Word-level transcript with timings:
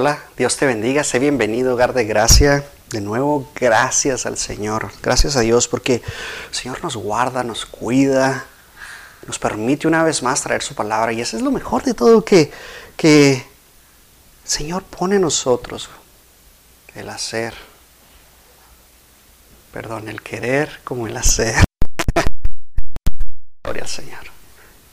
Hola, 0.00 0.22
Dios 0.36 0.56
te 0.56 0.64
bendiga, 0.64 1.02
sé 1.02 1.18
bienvenido, 1.18 1.74
hogar 1.74 1.92
de 1.92 2.04
gracia. 2.04 2.64
De 2.90 3.00
nuevo, 3.00 3.50
gracias 3.56 4.26
al 4.26 4.38
Señor, 4.38 4.92
gracias 5.02 5.34
a 5.34 5.40
Dios 5.40 5.66
porque 5.66 5.94
el 5.94 6.54
Señor 6.54 6.84
nos 6.84 6.96
guarda, 6.96 7.42
nos 7.42 7.66
cuida, 7.66 8.44
nos 9.26 9.40
permite 9.40 9.88
una 9.88 10.04
vez 10.04 10.22
más 10.22 10.40
traer 10.40 10.62
su 10.62 10.76
palabra 10.76 11.12
y 11.12 11.20
eso 11.20 11.36
es 11.36 11.42
lo 11.42 11.50
mejor 11.50 11.82
de 11.82 11.94
todo 11.94 12.24
que, 12.24 12.52
que 12.96 13.32
el 13.32 13.42
Señor 14.44 14.84
pone 14.84 15.16
en 15.16 15.22
nosotros, 15.22 15.90
el 16.94 17.08
hacer, 17.08 17.54
perdón, 19.72 20.08
el 20.08 20.22
querer 20.22 20.78
como 20.84 21.08
el 21.08 21.16
hacer. 21.16 21.64
Gloria 23.64 23.82
al 23.82 23.88
Señor. 23.88 24.26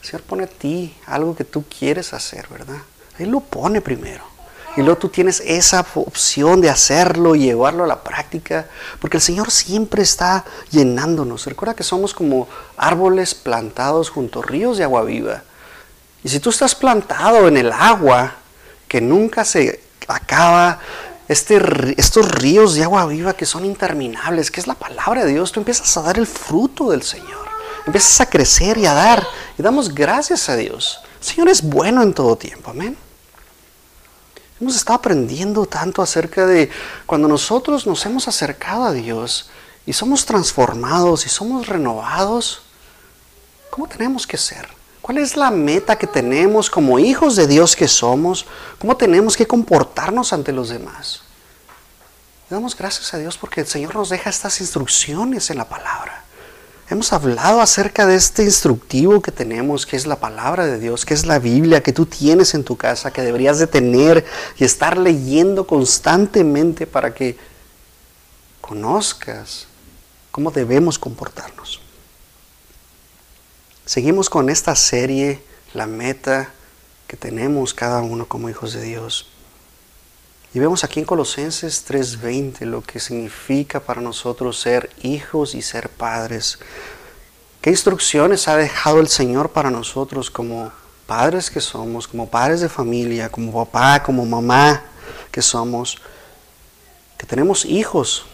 El 0.02 0.08
Señor 0.08 0.24
pone 0.24 0.46
a 0.46 0.48
ti 0.48 0.98
algo 1.06 1.36
que 1.36 1.44
tú 1.44 1.64
quieres 1.66 2.12
hacer, 2.12 2.48
¿verdad? 2.50 2.80
Él 3.20 3.30
lo 3.30 3.42
pone 3.42 3.82
primero. 3.82 4.35
Y 4.78 4.82
luego 4.82 4.98
tú 4.98 5.10
tienes 5.10 5.42
esa 5.46 5.86
opción 5.96 6.60
de 6.60 6.70
hacerlo 6.70 7.36
y 7.36 7.46
llevarlo 7.46 7.86
a 7.86 7.88
la 7.88 8.04
práctica, 8.04 8.68
porque 9.00 9.18
el 9.18 9.24
Señor 9.24 9.50
siempre 9.50 10.04
está 10.04 10.44
llenándonos. 10.70 11.46
Recuerda 11.46 11.76
que 11.76 11.84
somos 11.84 12.14
como 12.14 12.50
árboles 12.76 13.34
plantados 13.36 14.10
junto 14.10 14.42
a 14.42 14.46
ríos 14.46 14.78
de 14.78 14.84
agua 14.84 15.04
viva. 15.04 15.44
Y 16.24 16.30
si 16.30 16.40
tú 16.40 16.50
estás 16.50 16.76
plantado 16.76 17.48
en 17.48 17.56
el 17.56 17.72
agua, 17.72 18.34
que 18.88 19.00
nunca 19.00 19.46
se 19.46 19.80
acaba, 20.08 20.80
este, 21.30 21.60
estos 21.98 22.30
ríos 22.30 22.76
de 22.76 22.84
agua 22.84 23.06
viva 23.06 23.34
que 23.34 23.46
son 23.46 23.64
interminables, 23.64 24.52
que 24.52 24.60
es 24.60 24.68
la 24.68 24.76
palabra 24.76 25.24
de 25.24 25.32
Dios, 25.32 25.54
tú 25.54 25.62
empiezas 25.62 25.96
a 25.96 26.02
dar 26.02 26.18
el 26.18 26.28
fruto 26.28 26.90
del 26.92 27.02
Señor. 27.02 27.46
Empiezas 27.86 28.20
a 28.20 28.30
crecer 28.30 28.78
y 28.78 28.86
a 28.86 28.94
dar. 28.94 29.26
Y 29.58 29.62
damos 29.62 29.94
gracias 29.94 30.50
a 30.50 30.56
Dios. 30.58 31.00
El 31.22 31.26
Señor 31.26 31.50
es 31.50 31.62
bueno 31.62 32.04
en 32.04 32.14
todo 32.14 32.36
tiempo. 32.36 32.72
Amén. 32.72 33.05
Hemos 34.60 34.76
estado 34.76 35.00
aprendiendo 35.00 35.66
tanto 35.66 36.02
acerca 36.02 36.46
de 36.46 36.70
cuando 37.06 37.28
nosotros 37.28 37.86
nos 37.86 38.06
hemos 38.06 38.28
acercado 38.28 38.86
a 38.86 38.94
Dios 38.94 39.50
y 39.86 39.94
somos 39.94 40.26
transformados 40.26 41.26
y 41.26 41.30
somos 41.30 41.68
renovados, 41.68 42.62
¿cómo 43.70 43.88
tenemos 43.88 44.26
que 44.26 44.38
ser? 44.38 44.68
¿Cuál 45.02 45.20
es 45.20 45.36
la 45.38 45.52
meta 45.52 45.98
que 45.98 46.08
tenemos 46.08 46.70
como 46.70 46.98
hijos 46.98 47.36
de 47.36 47.48
Dios 47.48 47.76
que 47.76 47.88
somos? 47.88 48.46
¿Cómo 48.80 48.98
tenemos 48.98 49.38
que 49.38 49.46
comportarnos 49.46 50.34
ante 50.34 50.52
los 50.52 50.70
demás? 50.70 51.22
damos 52.50 52.78
gracias 52.78 53.14
a 53.14 53.18
Dios 53.18 53.38
porque 53.38 53.62
el 53.62 53.68
Señor 53.68 53.96
nos 53.96 54.10
deja 54.10 54.30
estas 54.30 54.62
instrucciones 54.62 55.50
en 55.50 55.58
la 55.58 55.68
palabra. 55.68 56.25
Hemos 56.88 57.14
hablado 57.14 57.62
acerca 57.62 58.06
de 58.06 58.16
este 58.16 58.44
instructivo 58.44 59.20
que 59.20 59.32
tenemos, 59.32 59.88
que 59.88 59.96
es 59.96 60.06
la 60.06 60.20
palabra 60.20 60.68
de 60.68 60.80
Dios, 60.80 61.04
que 61.04 61.16
es 61.16 61.26
la 61.26 61.40
Biblia 61.40 61.82
que 61.82 61.94
tú 61.94 62.06
tienes 62.06 62.54
en 62.54 62.64
tu 62.64 62.78
casa, 62.78 63.12
que 63.12 63.24
deberías 63.24 63.58
de 63.58 63.66
tener 63.66 64.24
y 64.58 64.66
estar 64.66 64.96
leyendo 64.98 65.66
constantemente 65.66 66.86
para 66.86 67.16
que 67.16 67.38
conozcas 68.62 69.66
cómo 70.30 70.52
debemos 70.52 71.00
comportarnos. 71.00 71.82
Seguimos 73.86 74.30
con 74.30 74.50
esta 74.50 74.76
serie, 74.76 75.42
la 75.74 75.88
meta 75.88 76.52
que 77.08 77.18
tenemos 77.18 77.74
cada 77.74 78.02
uno 78.02 78.28
como 78.28 78.48
hijos 78.50 78.74
de 78.74 78.82
Dios. 78.82 79.28
Y 80.56 80.60
vemos 80.60 80.86
aquí 80.86 81.02
en 81.02 81.06
Colosenses 81.06 81.84
3:20 81.86 82.66
lo 82.66 82.82
que 82.82 83.02
significa 83.02 83.82
para 83.82 84.00
nosotros 84.00 84.58
ser 84.58 84.90
hijos 85.02 85.54
y 85.54 85.62
ser 85.62 85.90
padres. 85.90 86.60
¿Qué 87.60 87.72
instrucciones 87.72 88.48
ha 88.48 88.56
dejado 88.56 89.02
el 89.02 89.10
Señor 89.10 89.50
para 89.50 89.70
nosotros 89.70 90.32
como 90.32 90.72
padres 91.08 91.52
que 91.52 91.60
somos, 91.60 92.08
como 92.08 92.30
padres 92.30 92.62
de 92.62 92.70
familia, 92.70 93.28
como 93.28 93.52
papá, 93.52 94.02
como 94.02 94.26
mamá 94.26 94.82
que 95.30 95.42
somos? 95.42 95.98
Que 97.18 97.26
tenemos 97.26 97.66
hijos. 97.66 98.26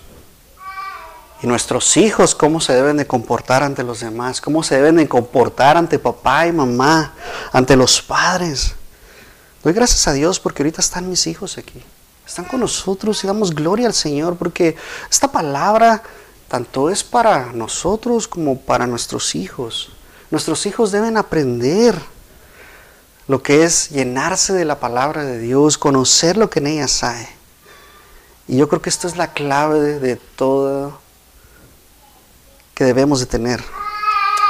Y 1.42 1.48
nuestros 1.48 1.98
hijos, 1.98 2.36
cómo 2.36 2.62
se 2.62 2.76
deben 2.76 2.98
de 2.98 3.08
comportar 3.08 3.64
ante 3.64 3.82
los 3.82 4.02
demás, 4.02 4.42
cómo 4.42 4.62
se 4.62 4.76
deben 4.76 4.98
de 4.98 5.10
comportar 5.10 5.76
ante 5.76 5.98
papá 5.98 6.46
y 6.46 6.52
mamá, 6.52 7.16
ante 7.52 7.76
los 7.76 8.00
padres. 8.00 8.76
Doy 9.64 9.74
gracias 9.74 10.08
a 10.08 10.14
Dios 10.14 10.40
porque 10.40 10.62
ahorita 10.62 10.82
están 10.82 11.10
mis 11.10 11.26
hijos 11.26 11.58
aquí 11.58 11.84
están 12.32 12.46
con 12.46 12.62
nosotros 12.62 13.22
y 13.22 13.28
damos 13.28 13.54
gloria 13.54 13.88
al 13.88 13.94
Señor 13.94 14.38
porque 14.38 14.78
esta 15.10 15.30
palabra 15.30 16.02
tanto 16.48 16.90
es 16.90 17.04
para 17.04 17.52
nosotros 17.52 18.26
como 18.26 18.58
para 18.58 18.88
nuestros 18.88 19.36
hijos. 19.36 19.92
Nuestros 20.30 20.66
hijos 20.66 20.94
deben 20.94 21.18
aprender 21.18 21.94
lo 23.28 23.44
que 23.44 23.66
es 23.66 23.90
llenarse 23.90 24.54
de 24.54 24.64
la 24.64 24.80
palabra 24.80 25.26
de 25.26 25.40
Dios, 25.40 25.78
conocer 25.78 26.38
lo 26.38 26.50
que 26.50 26.60
en 26.60 26.68
ella 26.68 26.86
hay. 27.02 27.28
Y 28.48 28.56
yo 28.56 28.70
creo 28.70 28.82
que 28.82 28.90
esto 28.90 29.10
es 29.10 29.18
la 29.18 29.34
clave 29.34 29.82
de, 29.82 30.00
de 30.00 30.16
todo 30.16 31.00
que 32.74 32.86
debemos 32.86 33.20
de 33.20 33.26
tener. 33.26 33.62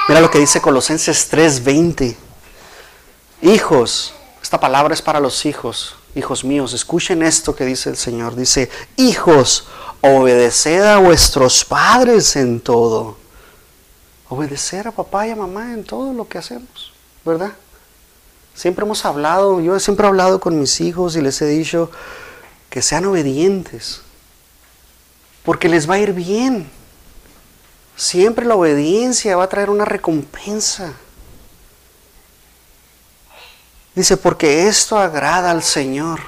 Mira 0.08 0.22
lo 0.22 0.30
que 0.30 0.38
dice 0.38 0.62
Colosenses 0.62 1.32
3:20. 1.32 2.16
Hijos, 3.42 4.14
esta 4.40 4.60
palabra 4.60 4.94
es 4.94 5.02
para 5.02 5.20
los 5.20 5.48
hijos 5.48 5.96
hijos 6.16 6.44
míos, 6.44 6.74
escuchen 6.74 7.24
esto 7.24 7.56
que 7.56 7.66
dice 7.66 7.90
el 7.90 7.98
Señor. 7.98 8.36
Dice, 8.36 8.70
hijos, 8.98 9.68
obedeced 10.02 10.84
a 10.84 10.98
vuestros 10.98 11.64
padres 11.66 12.36
en 12.36 12.60
todo. 12.60 13.18
Obedecer 14.30 14.88
a 14.88 14.92
papá 14.92 15.28
y 15.28 15.32
a 15.32 15.36
mamá 15.36 15.74
en 15.74 15.84
todo 15.84 16.14
lo 16.14 16.28
que 16.28 16.38
hacemos, 16.38 16.94
¿verdad? 17.26 17.52
Siempre 18.54 18.86
hemos 18.86 19.06
hablado, 19.06 19.60
yo 19.62 19.80
siempre 19.80 20.06
he 20.06 20.10
hablado 20.10 20.40
con 20.40 20.60
mis 20.60 20.82
hijos 20.82 21.16
y 21.16 21.22
les 21.22 21.42
he 21.42 21.46
dicho 21.46 21.92
que 22.70 22.82
sean 22.82 23.06
obedientes, 23.06 24.02
porque 25.44 25.70
les 25.70 25.90
va 25.90 25.96
a 25.96 26.00
ir 26.00 26.14
bien. 26.14 26.70
Siempre 27.96 28.46
la 28.46 28.56
obediencia 28.56 29.36
va 29.36 29.44
a 29.44 29.50
traer 29.50 29.70
una 29.70 29.86
recompensa. 29.86 30.94
Dice, 33.96 34.18
porque 34.18 34.68
esto 34.68 34.98
agrada 34.98 35.52
al 35.52 35.64
Señor. 35.64 36.20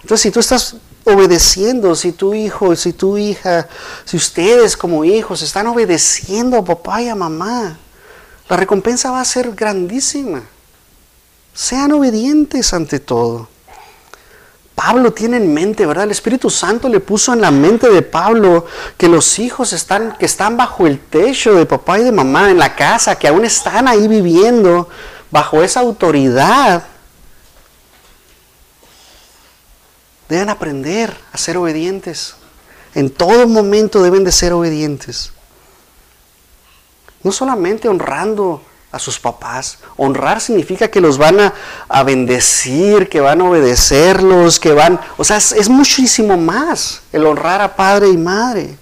Entonces, 0.00 0.22
si 0.22 0.30
tú 0.30 0.40
estás 0.40 0.76
obedeciendo, 1.04 1.94
si 1.94 2.12
tu 2.12 2.32
hijo, 2.34 2.74
si 2.76 2.92
tu 2.92 3.18
hija, 3.18 3.68
si 4.04 4.16
ustedes 4.16 4.76
como 4.76 5.04
hijos 5.04 5.42
están 5.42 5.66
obedeciendo 5.66 6.56
a 6.56 6.64
papá 6.64 7.02
y 7.02 7.08
a 7.08 7.14
mamá, 7.14 7.78
la 8.48 8.56
recompensa 8.56 9.10
va 9.10 9.20
a 9.20 9.24
ser 9.24 9.52
grandísima. 9.52 10.42
Sean 11.54 11.92
obedientes 11.92 12.72
ante 12.72 13.00
todo. 13.00 13.48
Pablo 14.74 15.12
tiene 15.12 15.36
en 15.36 15.52
mente, 15.52 15.84
¿verdad? 15.84 16.04
El 16.04 16.10
Espíritu 16.12 16.48
Santo 16.48 16.88
le 16.88 17.00
puso 17.00 17.32
en 17.32 17.40
la 17.40 17.50
mente 17.50 17.90
de 17.90 18.02
Pablo 18.02 18.66
que 18.96 19.06
los 19.06 19.38
hijos 19.38 19.72
están, 19.72 20.16
que 20.18 20.24
están 20.24 20.56
bajo 20.56 20.86
el 20.86 20.98
techo 20.98 21.54
de 21.54 21.66
papá 21.66 21.98
y 21.98 22.04
de 22.04 22.12
mamá 22.12 22.50
en 22.50 22.58
la 22.58 22.74
casa, 22.74 23.16
que 23.16 23.28
aún 23.28 23.44
están 23.44 23.86
ahí 23.86 24.08
viviendo, 24.08 24.88
bajo 25.32 25.62
esa 25.62 25.80
autoridad, 25.80 26.84
deben 30.28 30.50
aprender 30.50 31.16
a 31.32 31.38
ser 31.38 31.56
obedientes. 31.56 32.36
En 32.94 33.10
todo 33.10 33.48
momento 33.48 34.02
deben 34.02 34.22
de 34.22 34.30
ser 34.30 34.52
obedientes. 34.52 35.32
No 37.24 37.32
solamente 37.32 37.88
honrando 37.88 38.62
a 38.92 38.98
sus 38.98 39.18
papás. 39.18 39.78
Honrar 39.96 40.40
significa 40.42 40.88
que 40.88 41.00
los 41.00 41.16
van 41.16 41.52
a, 41.88 42.02
bendecir, 42.02 43.08
que 43.08 43.22
van 43.22 43.40
a 43.40 43.44
obedecerlos, 43.44 44.60
que 44.60 44.72
van... 44.72 45.00
O 45.16 45.24
sea, 45.24 45.38
es, 45.38 45.52
es 45.52 45.70
muchísimo 45.70 46.36
más 46.36 47.00
el 47.10 47.24
honrar 47.24 47.62
a 47.62 47.74
padre 47.74 48.10
y 48.10 48.18
madre. 48.18 48.76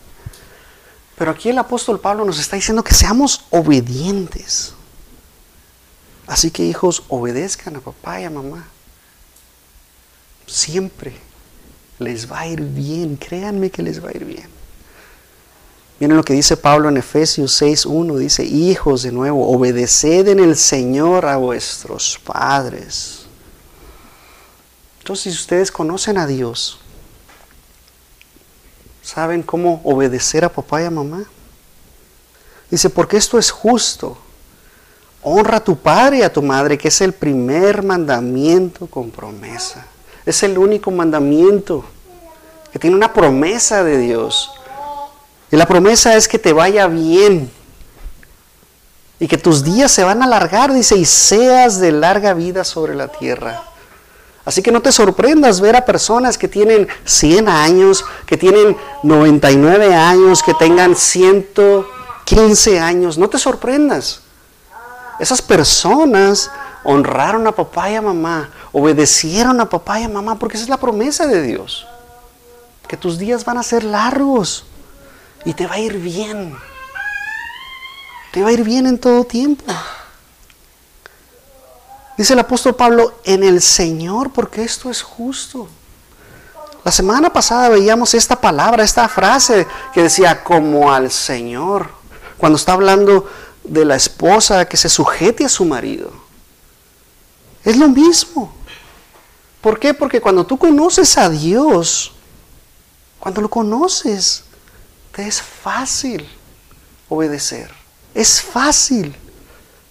Pero 1.17 1.31
aquí 1.31 1.51
el 1.51 1.59
apóstol 1.59 2.01
Pablo 2.01 2.25
nos 2.25 2.41
está 2.41 2.57
diciendo 2.57 2.83
que 2.83 2.93
seamos 2.93 3.45
obedientes. 3.51 4.75
Así 6.31 6.53
que 6.53 6.65
hijos, 6.65 7.03
obedezcan 7.09 7.75
a 7.75 7.81
papá 7.81 8.21
y 8.21 8.25
a 8.25 8.31
mamá. 8.31 8.65
Siempre 10.47 11.17
les 11.99 12.31
va 12.31 12.39
a 12.39 12.47
ir 12.47 12.61
bien, 12.61 13.17
créanme 13.17 13.69
que 13.69 13.83
les 13.83 14.03
va 14.03 14.11
a 14.11 14.17
ir 14.17 14.25
bien. 14.25 14.49
Miren 15.99 16.17
lo 16.17 16.23
que 16.23 16.33
dice 16.33 16.57
Pablo 16.57 16.89
en 16.89 16.99
Efesios 16.99 17.61
6.1, 17.61 18.17
dice, 18.17 18.45
hijos 18.45 19.03
de 19.03 19.11
nuevo, 19.11 19.51
obedeced 19.51 20.29
en 20.29 20.39
el 20.39 20.55
Señor 20.55 21.27
a 21.27 21.37
vuestros 21.37 22.21
padres. 22.23 23.27
Entonces, 25.01 25.35
si 25.35 25.41
ustedes 25.41 25.73
conocen 25.73 26.17
a 26.17 26.29
Dios, 26.29 26.79
¿saben 29.03 29.43
cómo 29.43 29.81
obedecer 29.83 30.45
a 30.45 30.53
papá 30.53 30.81
y 30.81 30.85
a 30.85 30.91
mamá? 30.91 31.25
Dice, 32.71 32.89
porque 32.89 33.17
esto 33.17 33.37
es 33.37 33.51
justo 33.51 34.17
Honra 35.23 35.59
a 35.59 35.65
tu 35.65 35.77
padre 35.77 36.19
y 36.19 36.23
a 36.23 36.33
tu 36.33 36.43
madre, 36.43 36.79
que 36.79 36.89
es 36.89 37.01
el 37.01 37.13
primer 37.13 37.83
mandamiento 37.83 38.87
con 38.87 39.11
promesa. 39.11 39.87
Es 40.25 40.43
el 40.43 40.57
único 40.57 40.91
mandamiento 40.91 41.85
que 42.73 42.79
tiene 42.79 42.97
una 42.97 43.13
promesa 43.13 43.85
de 43.85 43.99
Dios. 43.99 44.51
Y 45.51 45.57
la 45.57 45.67
promesa 45.67 46.17
es 46.17 46.29
que 46.29 46.39
te 46.39 46.53
vaya 46.53 46.87
bien. 46.87 47.51
Y 49.19 49.29
que 49.29 49.37
tus 49.37 49.63
días 49.63 49.93
se 49.93 50.05
van 50.05 50.23
a 50.23 50.25
alargar, 50.25 50.73
dice, 50.73 50.97
y 50.97 51.05
seas 51.05 51.79
de 51.81 51.93
larga 51.93 52.33
vida 52.33 52.65
sobre 52.65 52.95
la 52.95 53.09
tierra. 53.09 53.65
Así 54.47 54.63
que 54.63 54.73
no 54.73 54.81
te 54.81 54.91
sorprendas 54.91 55.61
ver 55.61 55.77
a 55.77 55.85
personas 55.85 56.39
que 56.39 56.49
tienen 56.49 56.89
100 57.05 57.49
años, 57.49 58.05
que 58.25 58.39
tienen 58.39 58.75
99 59.03 59.95
años, 59.95 60.43
que 60.43 60.55
tengan 60.55 60.97
115 60.97 62.81
años. 62.81 63.19
No 63.19 63.29
te 63.29 63.39
sorprendas. 63.39 64.20
Esas 65.21 65.43
personas 65.43 66.51
honraron 66.83 67.47
a 67.47 67.53
papá 67.53 67.91
y 67.91 67.95
a 67.95 68.01
mamá, 68.01 68.49
obedecieron 68.73 69.61
a 69.61 69.69
papá 69.69 70.01
y 70.01 70.05
a 70.05 70.09
mamá, 70.09 70.39
porque 70.39 70.57
esa 70.57 70.65
es 70.65 70.71
la 70.71 70.79
promesa 70.79 71.27
de 71.27 71.43
Dios. 71.43 71.87
Que 72.89 72.97
tus 72.97 73.19
días 73.19 73.45
van 73.45 73.59
a 73.59 73.63
ser 73.63 73.85
largos 73.85 74.65
y 75.45 75.53
te 75.53 75.67
va 75.67 75.75
a 75.75 75.79
ir 75.79 75.99
bien. 75.99 76.57
Te 78.33 78.43
va 78.43 78.49
a 78.49 78.53
ir 78.53 78.65
bien 78.65 78.87
en 78.87 78.99
todo 78.99 79.25
tiempo. 79.25 79.65
Dice 82.17 82.33
el 82.33 82.39
apóstol 82.39 82.75
Pablo, 82.75 83.21
en 83.25 83.43
el 83.43 83.61
Señor, 83.61 84.31
porque 84.31 84.63
esto 84.63 84.91
es 84.91 85.03
justo. 85.03 85.69
La 86.83 86.93
semana 86.93 87.31
pasada 87.31 87.69
veíamos 87.69 88.15
esta 88.15 88.41
palabra, 88.41 88.85
esta 88.85 89.07
frase 89.07 89.67
que 89.93 90.03
decía 90.03 90.43
como 90.43 90.91
al 90.91 91.11
Señor, 91.11 91.91
cuando 92.39 92.57
está 92.57 92.73
hablando 92.73 93.29
de 93.71 93.85
la 93.85 93.95
esposa 93.95 94.65
que 94.65 94.77
se 94.77 94.89
sujete 94.89 95.45
a 95.45 95.49
su 95.49 95.65
marido. 95.65 96.13
Es 97.65 97.77
lo 97.77 97.89
mismo. 97.89 98.53
¿Por 99.61 99.79
qué? 99.79 99.95
Porque 99.95 100.21
cuando 100.21 100.45
tú 100.45 100.59
conoces 100.59 101.17
a 101.17 101.31
Dios, 101.31 102.13
cuando 103.21 103.41
lo 103.41 103.49
conoces, 103.49 104.43
te 105.13 105.29
es 105.29 105.41
fácil 105.41 106.29
obedecer. 107.09 107.71
Es 108.13 108.43
fácil 108.43 109.15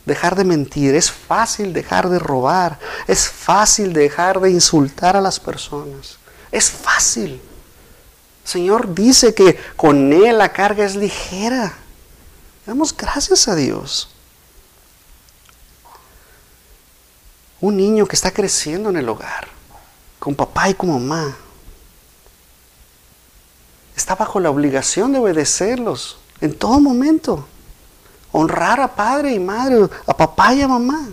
dejar 0.06 0.36
de 0.36 0.44
mentir, 0.44 0.94
es 0.94 1.10
fácil 1.10 1.72
dejar 1.72 2.10
de 2.10 2.20
robar, 2.20 2.80
es 3.08 3.30
fácil 3.30 3.94
dejar 3.94 4.42
de 4.42 4.52
insultar 4.52 5.16
a 5.16 5.22
las 5.22 5.40
personas. 5.40 6.18
Es 6.52 6.70
fácil. 6.70 7.42
Señor 8.44 8.94
dice 8.94 9.34
que 9.34 9.58
con 9.78 10.12
Él 10.12 10.38
la 10.38 10.52
carga 10.52 10.84
es 10.84 10.98
ligera. 10.98 11.79
Damos 12.70 12.96
gracias 12.96 13.48
a 13.48 13.56
Dios. 13.56 14.10
Un 17.60 17.76
niño 17.76 18.06
que 18.06 18.16
está 18.16 18.30
creciendo 18.30 18.92
en 18.92 18.98
el 18.98 19.10
hogar, 19.10 19.48
con 20.20 20.36
papá 20.36 20.70
y 20.70 20.76
con 20.76 20.92
mamá, 20.92 21.36
está 23.98 24.14
bajo 24.14 24.40
la 24.40 24.52
obligación 24.52 25.12
de 25.12 25.18
obedecerlos 25.18 26.20
en 26.42 26.54
todo 26.54 26.80
momento. 26.80 27.44
Honrar 28.32 28.80
a 28.82 28.96
padre 28.96 29.34
y 29.34 29.40
madre, 29.40 29.90
a 30.06 30.16
papá 30.16 30.54
y 30.54 30.62
a 30.62 30.68
mamá. 30.68 31.10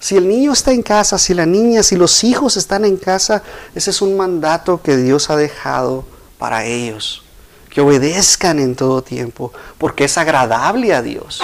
Si 0.00 0.16
el 0.16 0.26
niño 0.26 0.54
está 0.54 0.72
en 0.72 0.82
casa, 0.82 1.18
si 1.18 1.34
la 1.34 1.44
niña, 1.44 1.82
si 1.82 1.96
los 1.96 2.24
hijos 2.24 2.56
están 2.56 2.86
en 2.86 2.96
casa, 2.96 3.42
ese 3.74 3.90
es 3.90 4.00
un 4.00 4.16
mandato 4.16 4.80
que 4.80 4.96
Dios 4.96 5.28
ha 5.28 5.36
dejado 5.36 6.06
para 6.38 6.64
ellos. 6.64 7.21
Que 7.72 7.80
obedezcan 7.80 8.58
en 8.58 8.76
todo 8.76 9.02
tiempo, 9.02 9.52
porque 9.78 10.04
es 10.04 10.18
agradable 10.18 10.94
a 10.94 11.02
Dios. 11.02 11.40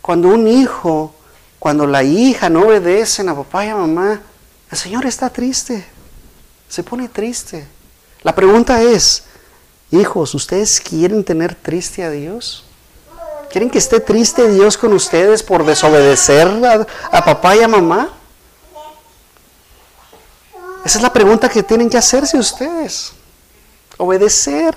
Cuando 0.00 0.28
un 0.28 0.46
hijo 0.46 1.14
cuando 1.60 1.86
la 1.86 2.02
hija 2.02 2.48
no 2.48 2.62
obedece 2.62 3.20
a 3.20 3.34
papá 3.34 3.66
y 3.66 3.68
a 3.68 3.76
mamá, 3.76 4.22
el 4.70 4.78
Señor 4.78 5.04
está 5.04 5.28
triste, 5.28 5.86
se 6.70 6.82
pone 6.82 7.06
triste. 7.10 7.68
La 8.22 8.34
pregunta 8.34 8.80
es, 8.80 9.24
hijos, 9.90 10.34
¿ustedes 10.34 10.80
quieren 10.80 11.22
tener 11.22 11.54
triste 11.54 12.02
a 12.02 12.10
Dios? 12.10 12.64
¿Quieren 13.50 13.68
que 13.68 13.76
esté 13.76 14.00
triste 14.00 14.48
Dios 14.48 14.78
con 14.78 14.94
ustedes 14.94 15.42
por 15.42 15.66
desobedecer 15.66 16.48
a, 16.64 16.86
a 17.18 17.24
papá 17.24 17.56
y 17.56 17.62
a 17.62 17.68
mamá? 17.68 18.08
Esa 20.82 20.98
es 20.98 21.02
la 21.02 21.12
pregunta 21.12 21.50
que 21.50 21.62
tienen 21.62 21.90
que 21.90 21.98
hacerse 21.98 22.38
ustedes. 22.38 23.12
Obedecer. 24.00 24.76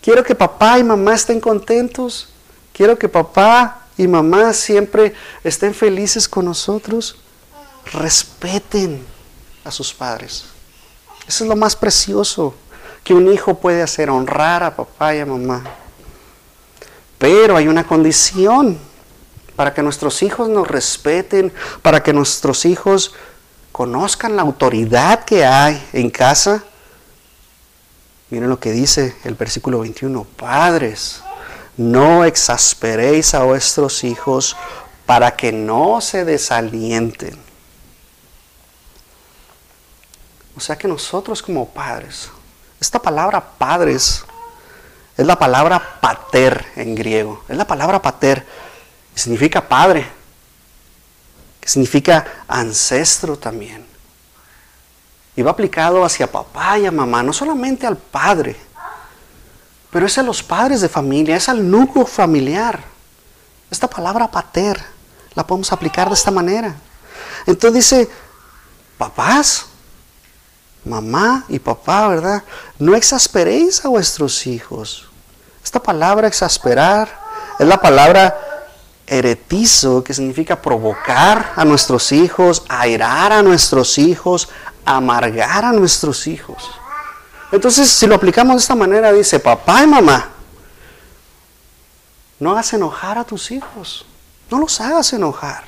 Quiero 0.00 0.22
que 0.22 0.34
papá 0.34 0.78
y 0.78 0.84
mamá 0.84 1.14
estén 1.14 1.40
contentos. 1.40 2.28
Quiero 2.72 2.98
que 2.98 3.08
papá 3.08 3.86
y 3.96 4.06
mamá 4.06 4.52
siempre 4.52 5.12
estén 5.42 5.74
felices 5.74 6.28
con 6.28 6.44
nosotros, 6.44 7.16
respeten 7.92 9.04
a 9.64 9.70
sus 9.70 9.92
padres. 9.92 10.44
Eso 11.26 11.44
es 11.44 11.48
lo 11.48 11.56
más 11.56 11.74
precioso 11.74 12.54
que 13.02 13.12
un 13.12 13.30
hijo 13.32 13.54
puede 13.54 13.82
hacer, 13.82 14.08
honrar 14.08 14.62
a 14.62 14.76
papá 14.76 15.14
y 15.14 15.18
a 15.18 15.26
mamá. 15.26 15.64
Pero 17.18 17.56
hay 17.56 17.66
una 17.66 17.84
condición 17.84 18.78
para 19.56 19.74
que 19.74 19.82
nuestros 19.82 20.22
hijos 20.22 20.48
nos 20.48 20.68
respeten, 20.68 21.52
para 21.82 22.02
que 22.02 22.12
nuestros 22.12 22.64
hijos 22.64 23.12
conozcan 23.72 24.36
la 24.36 24.42
autoridad 24.42 25.24
que 25.24 25.44
hay 25.44 25.84
en 25.92 26.10
casa. 26.10 26.62
Miren 28.30 28.50
lo 28.50 28.60
que 28.60 28.72
dice 28.72 29.16
el 29.24 29.34
versículo 29.34 29.80
21, 29.80 30.24
padres, 30.24 31.22
no 31.78 32.24
exasperéis 32.24 33.32
a 33.34 33.44
vuestros 33.44 34.04
hijos 34.04 34.56
para 35.06 35.34
que 35.34 35.52
no 35.52 36.00
se 36.00 36.24
desalienten. 36.24 37.38
O 40.54 40.60
sea 40.60 40.76
que 40.76 40.88
nosotros 40.88 41.40
como 41.40 41.68
padres, 41.68 42.28
esta 42.80 43.00
palabra 43.00 43.40
padres 43.40 44.24
es 45.16 45.26
la 45.26 45.38
palabra 45.38 46.00
pater 46.00 46.66
en 46.76 46.94
griego, 46.94 47.42
es 47.48 47.56
la 47.56 47.66
palabra 47.66 48.02
pater, 48.02 48.44
significa 49.14 49.66
padre, 49.66 50.06
que 51.60 51.68
significa 51.68 52.44
ancestro 52.46 53.38
también. 53.38 53.86
Y 55.38 55.42
va 55.42 55.52
aplicado 55.52 56.04
hacia 56.04 56.26
papá 56.26 56.80
y 56.80 56.86
a 56.86 56.90
mamá, 56.90 57.22
no 57.22 57.32
solamente 57.32 57.86
al 57.86 57.96
padre, 57.96 58.56
pero 59.88 60.04
es 60.04 60.18
a 60.18 60.22
los 60.24 60.42
padres 60.42 60.80
de 60.80 60.88
familia, 60.88 61.36
es 61.36 61.48
al 61.48 61.70
núcleo 61.70 62.04
familiar. 62.04 62.82
Esta 63.70 63.88
palabra 63.88 64.28
pater 64.28 64.84
la 65.36 65.46
podemos 65.46 65.70
aplicar 65.70 66.08
de 66.08 66.14
esta 66.14 66.32
manera. 66.32 66.74
Entonces 67.46 67.72
dice, 67.72 68.10
papás, 68.98 69.66
mamá 70.84 71.44
y 71.48 71.60
papá, 71.60 72.08
¿verdad? 72.08 72.42
No 72.80 72.96
exasperéis 72.96 73.84
a 73.84 73.88
vuestros 73.90 74.44
hijos. 74.44 75.08
Esta 75.62 75.80
palabra 75.80 76.26
exasperar 76.26 77.16
es 77.60 77.66
la 77.68 77.80
palabra 77.80 78.36
heretizo, 79.06 80.02
que 80.02 80.14
significa 80.14 80.60
provocar 80.60 81.52
a 81.54 81.64
nuestros 81.64 82.10
hijos, 82.10 82.64
airar 82.68 83.32
a 83.32 83.42
nuestros 83.42 83.98
hijos, 83.98 84.48
amargar 84.96 85.64
a 85.64 85.72
nuestros 85.72 86.26
hijos. 86.26 86.70
Entonces, 87.50 87.88
si 87.88 88.06
lo 88.06 88.14
aplicamos 88.14 88.56
de 88.56 88.60
esta 88.60 88.74
manera, 88.74 89.12
dice, 89.12 89.40
papá 89.40 89.82
y 89.82 89.86
mamá, 89.86 90.30
no 92.38 92.52
hagas 92.52 92.72
enojar 92.72 93.18
a 93.18 93.24
tus 93.24 93.50
hijos, 93.50 94.06
no 94.50 94.58
los 94.58 94.80
hagas 94.80 95.12
enojar, 95.12 95.64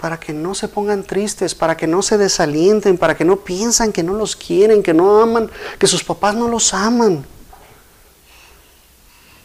para 0.00 0.20
que 0.20 0.32
no 0.32 0.54
se 0.54 0.68
pongan 0.68 1.02
tristes, 1.02 1.54
para 1.54 1.76
que 1.76 1.86
no 1.86 2.02
se 2.02 2.18
desalienten, 2.18 2.98
para 2.98 3.16
que 3.16 3.24
no 3.24 3.36
piensan 3.36 3.92
que 3.92 4.02
no 4.02 4.14
los 4.14 4.36
quieren, 4.36 4.82
que 4.82 4.94
no 4.94 5.20
aman, 5.22 5.50
que 5.78 5.86
sus 5.86 6.04
papás 6.04 6.34
no 6.34 6.48
los 6.48 6.74
aman. 6.74 7.24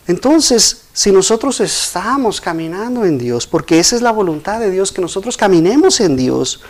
Entonces, 0.05 0.85
si 0.91 1.11
nosotros 1.11 1.59
estamos 1.59 2.41
caminando 2.41 3.05
en 3.05 3.17
Dios, 3.17 3.45
porque 3.45 3.79
esa 3.79 3.95
es 3.95 4.01
la 4.01 4.11
voluntad 4.11 4.59
de 4.59 4.71
Dios, 4.71 4.91
que 4.91 5.01
nosotros 5.01 5.37
caminemos 5.37 5.99
en 5.99 6.15
Dios, 6.15 6.61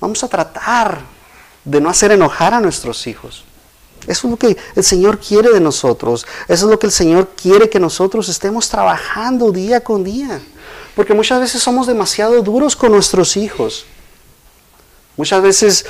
vamos 0.00 0.22
a 0.24 0.28
tratar 0.28 1.00
de 1.64 1.80
no 1.80 1.90
hacer 1.90 2.12
enojar 2.12 2.54
a 2.54 2.60
nuestros 2.60 3.06
hijos. 3.06 3.44
Eso 4.06 4.26
es 4.26 4.30
lo 4.30 4.36
que 4.36 4.56
el 4.76 4.84
Señor 4.84 5.18
quiere 5.18 5.50
de 5.50 5.60
nosotros. 5.60 6.26
Eso 6.48 6.66
es 6.66 6.70
lo 6.70 6.78
que 6.78 6.86
el 6.86 6.92
Señor 6.92 7.30
quiere 7.40 7.68
que 7.68 7.80
nosotros 7.80 8.28
estemos 8.28 8.68
trabajando 8.68 9.50
día 9.50 9.82
con 9.82 10.04
día. 10.04 10.40
Porque 10.94 11.12
muchas 11.12 11.40
veces 11.40 11.62
somos 11.62 11.86
demasiado 11.86 12.40
duros 12.42 12.76
con 12.76 12.92
nuestros 12.92 13.36
hijos. 13.36 13.84
Muchas 15.16 15.42
veces 15.42 15.86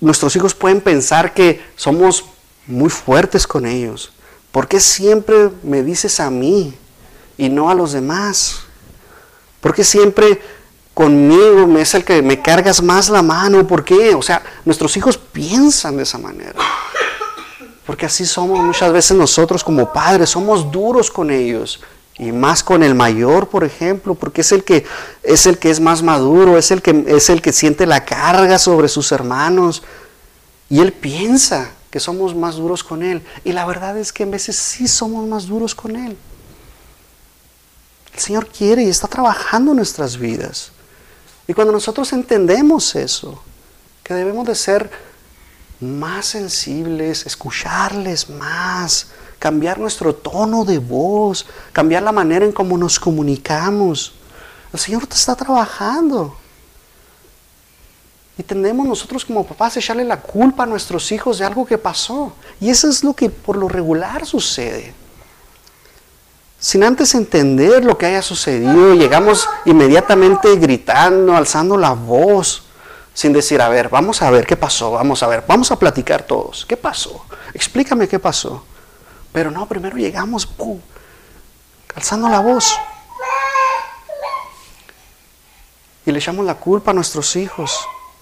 nuestros 0.00 0.34
hijos 0.34 0.54
pueden 0.54 0.80
pensar 0.80 1.34
que 1.34 1.62
somos 1.76 2.24
muy 2.66 2.90
fuertes 2.90 3.46
con 3.46 3.66
ellos. 3.66 4.12
¿Por 4.50 4.66
qué 4.66 4.80
siempre 4.80 5.50
me 5.62 5.82
dices 5.82 6.20
a 6.20 6.30
mí 6.30 6.74
y 7.36 7.48
no 7.48 7.70
a 7.70 7.74
los 7.74 7.92
demás? 7.92 8.60
¿Por 9.60 9.74
qué 9.74 9.84
siempre 9.84 10.40
conmigo 10.94 11.78
es 11.78 11.94
el 11.94 12.04
que 12.04 12.22
me 12.22 12.40
cargas 12.40 12.82
más 12.82 13.08
la 13.08 13.22
mano. 13.22 13.66
¿Por 13.66 13.84
qué? 13.84 14.14
O 14.14 14.22
sea, 14.22 14.42
nuestros 14.64 14.96
hijos 14.96 15.16
piensan 15.16 15.96
de 15.96 16.02
esa 16.02 16.18
manera. 16.18 16.54
Porque 17.86 18.06
así 18.06 18.24
somos 18.24 18.60
muchas 18.60 18.92
veces 18.92 19.16
nosotros 19.16 19.64
como 19.64 19.92
padres, 19.92 20.30
somos 20.30 20.70
duros 20.70 21.10
con 21.10 21.30
ellos. 21.30 21.80
Y 22.18 22.30
más 22.30 22.62
con 22.62 22.82
el 22.82 22.94
mayor, 22.94 23.48
por 23.48 23.64
ejemplo, 23.64 24.14
porque 24.14 24.42
es 24.42 24.52
el 24.52 24.64
que 24.64 24.84
es 25.22 25.46
el 25.46 25.58
que 25.58 25.70
es 25.70 25.80
más 25.80 26.02
maduro, 26.02 26.58
es 26.58 26.70
el 26.70 26.82
que 26.82 27.04
es 27.08 27.30
el 27.30 27.40
que 27.40 27.52
siente 27.52 27.86
la 27.86 28.04
carga 28.04 28.58
sobre 28.58 28.88
sus 28.88 29.12
hermanos 29.12 29.82
y 30.68 30.80
él 30.80 30.92
piensa 30.92 31.70
que 31.90 32.00
somos 32.00 32.34
más 32.34 32.56
duros 32.56 32.84
con 32.84 33.02
él 33.02 33.22
y 33.44 33.52
la 33.52 33.64
verdad 33.64 33.96
es 33.98 34.12
que 34.12 34.22
en 34.22 34.30
veces 34.30 34.56
sí 34.56 34.88
somos 34.88 35.26
más 35.26 35.46
duros 35.46 35.74
con 35.74 35.96
él. 35.96 36.16
El 38.12 38.20
Señor 38.20 38.46
quiere 38.46 38.82
y 38.82 38.88
está 38.88 39.08
trabajando 39.08 39.72
en 39.72 39.78
nuestras 39.78 40.18
vidas. 40.18 40.72
Y 41.46 41.54
cuando 41.54 41.72
nosotros 41.72 42.12
entendemos 42.12 42.94
eso, 42.94 43.42
que 44.02 44.14
debemos 44.14 44.46
de 44.46 44.54
ser 44.54 44.90
más 45.80 46.26
sensibles, 46.26 47.26
escucharles 47.26 48.30
más, 48.30 49.08
cambiar 49.38 49.78
nuestro 49.78 50.14
tono 50.14 50.64
de 50.64 50.78
voz, 50.78 51.46
cambiar 51.72 52.02
la 52.04 52.12
manera 52.12 52.44
en 52.44 52.52
cómo 52.52 52.78
nos 52.78 53.00
comunicamos. 53.00 54.14
El 54.72 54.78
Señor 54.78 55.06
te 55.06 55.16
está 55.16 55.34
trabajando. 55.34 56.36
Y 58.38 58.42
tendemos 58.42 58.86
nosotros 58.86 59.24
como 59.24 59.44
papás 59.44 59.76
a 59.76 59.80
echarle 59.80 60.04
la 60.04 60.20
culpa 60.20 60.62
a 60.62 60.66
nuestros 60.66 61.10
hijos 61.12 61.38
de 61.38 61.44
algo 61.44 61.66
que 61.66 61.76
pasó. 61.76 62.32
Y 62.60 62.70
eso 62.70 62.88
es 62.88 63.04
lo 63.04 63.14
que 63.14 63.28
por 63.28 63.56
lo 63.56 63.68
regular 63.68 64.24
sucede. 64.24 64.94
Sin 66.62 66.84
antes 66.84 67.16
entender 67.16 67.84
lo 67.84 67.98
que 67.98 68.06
haya 68.06 68.22
sucedido, 68.22 68.94
llegamos 68.94 69.48
inmediatamente 69.64 70.54
gritando, 70.54 71.34
alzando 71.34 71.76
la 71.76 71.90
voz, 71.90 72.62
sin 73.12 73.32
decir, 73.32 73.60
a 73.60 73.68
ver, 73.68 73.88
vamos 73.88 74.22
a 74.22 74.30
ver 74.30 74.46
qué 74.46 74.56
pasó, 74.56 74.92
vamos 74.92 75.24
a 75.24 75.26
ver, 75.26 75.42
vamos 75.48 75.72
a 75.72 75.76
platicar 75.76 76.22
todos. 76.22 76.64
¿Qué 76.64 76.76
pasó? 76.76 77.26
Explícame 77.52 78.06
qué 78.06 78.20
pasó. 78.20 78.64
Pero 79.32 79.50
no, 79.50 79.66
primero 79.66 79.96
llegamos, 79.96 80.46
¡pum! 80.46 80.78
alzando 81.96 82.28
la 82.28 82.38
voz. 82.38 82.78
Y 86.06 86.12
le 86.12 86.20
echamos 86.20 86.46
la 86.46 86.54
culpa 86.54 86.92
a 86.92 86.94
nuestros 86.94 87.34
hijos 87.34 87.76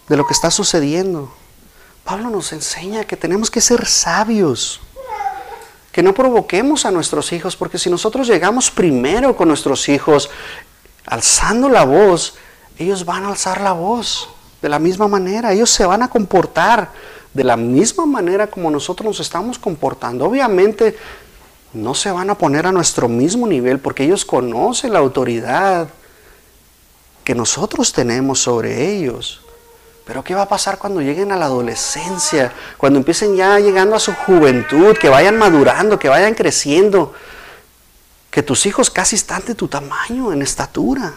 de 0.09 0.16
lo 0.16 0.26
que 0.26 0.32
está 0.32 0.50
sucediendo. 0.50 1.30
Pablo 2.04 2.30
nos 2.30 2.54
enseña 2.54 3.04
que 3.04 3.18
tenemos 3.18 3.50
que 3.50 3.61
ser 3.61 3.87
sabios, 3.87 4.80
que 5.92 6.02
no 6.02 6.14
provoquemos 6.14 6.85
a 6.85 6.90
nuestros 6.90 7.32
hijos, 7.32 7.56
porque 7.56 7.78
si 7.78 7.90
nosotros 7.90 8.26
llegamos 8.26 8.70
primero 8.70 9.37
con 9.37 9.49
nuestros 9.49 9.88
hijos 9.88 10.30
alzando 11.06 11.68
la 11.68 11.85
voz, 11.85 12.35
ellos 12.78 13.04
van 13.04 13.25
a 13.25 13.28
alzar 13.28 13.61
la 13.61 13.73
voz 13.73 14.28
de 14.62 14.68
la 14.68 14.78
misma 14.78 15.09
manera, 15.09 15.52
ellos 15.52 15.70
se 15.70 15.85
van 15.85 16.02
a 16.02 16.09
comportar 16.09 16.90
de 17.32 17.44
la 17.44 17.56
misma 17.56 18.06
manera 18.06 18.49
como 18.49 18.70
nosotros 18.70 19.06
nos 19.06 19.20
estamos 19.20 19.59
comportando. 19.59 20.25
Obviamente 20.25 20.97
no 21.73 21.94
se 21.94 22.11
van 22.11 22.30
a 22.30 22.37
poner 22.37 22.66
a 22.66 22.73
nuestro 22.73 23.09
mismo 23.09 23.47
nivel 23.47 23.78
porque 23.78 24.04
ellos 24.04 24.25
conocen 24.25 24.92
la 24.92 24.99
autoridad 24.99 25.88
que 27.25 27.35
nosotros 27.35 27.92
tenemos 27.92 28.40
sobre 28.40 28.97
ellos. 28.97 29.42
Pero 30.11 30.25
¿qué 30.25 30.35
va 30.35 30.43
a 30.43 30.49
pasar 30.49 30.76
cuando 30.76 31.00
lleguen 31.00 31.31
a 31.31 31.37
la 31.37 31.45
adolescencia? 31.45 32.52
Cuando 32.76 32.99
empiecen 32.99 33.37
ya 33.37 33.61
llegando 33.61 33.95
a 33.95 34.00
su 34.00 34.12
juventud, 34.12 34.97
que 34.99 35.09
vayan 35.09 35.38
madurando, 35.38 36.00
que 36.00 36.09
vayan 36.09 36.35
creciendo, 36.35 37.14
que 38.29 38.43
tus 38.43 38.67
hijos 38.67 38.90
casi 38.90 39.14
están 39.14 39.45
de 39.45 39.55
tu 39.55 39.69
tamaño 39.69 40.33
en 40.33 40.43
estatura. 40.43 41.14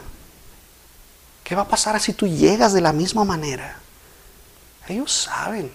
¿Qué 1.43 1.55
va 1.55 1.63
a 1.63 1.67
pasar 1.67 1.99
si 1.99 2.13
tú 2.13 2.27
llegas 2.27 2.71
de 2.71 2.81
la 2.81 2.93
misma 2.93 3.25
manera? 3.25 3.79
Ellos 4.87 5.11
saben. 5.11 5.71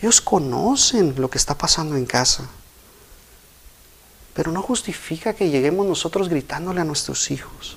Ellos 0.00 0.22
conocen 0.22 1.16
lo 1.18 1.28
que 1.28 1.36
está 1.36 1.58
pasando 1.58 1.96
en 1.96 2.06
casa. 2.06 2.48
Pero 4.32 4.50
no 4.52 4.62
justifica 4.62 5.34
que 5.34 5.50
lleguemos 5.50 5.86
nosotros 5.86 6.30
gritándole 6.30 6.80
a 6.80 6.84
nuestros 6.84 7.30
hijos. 7.30 7.76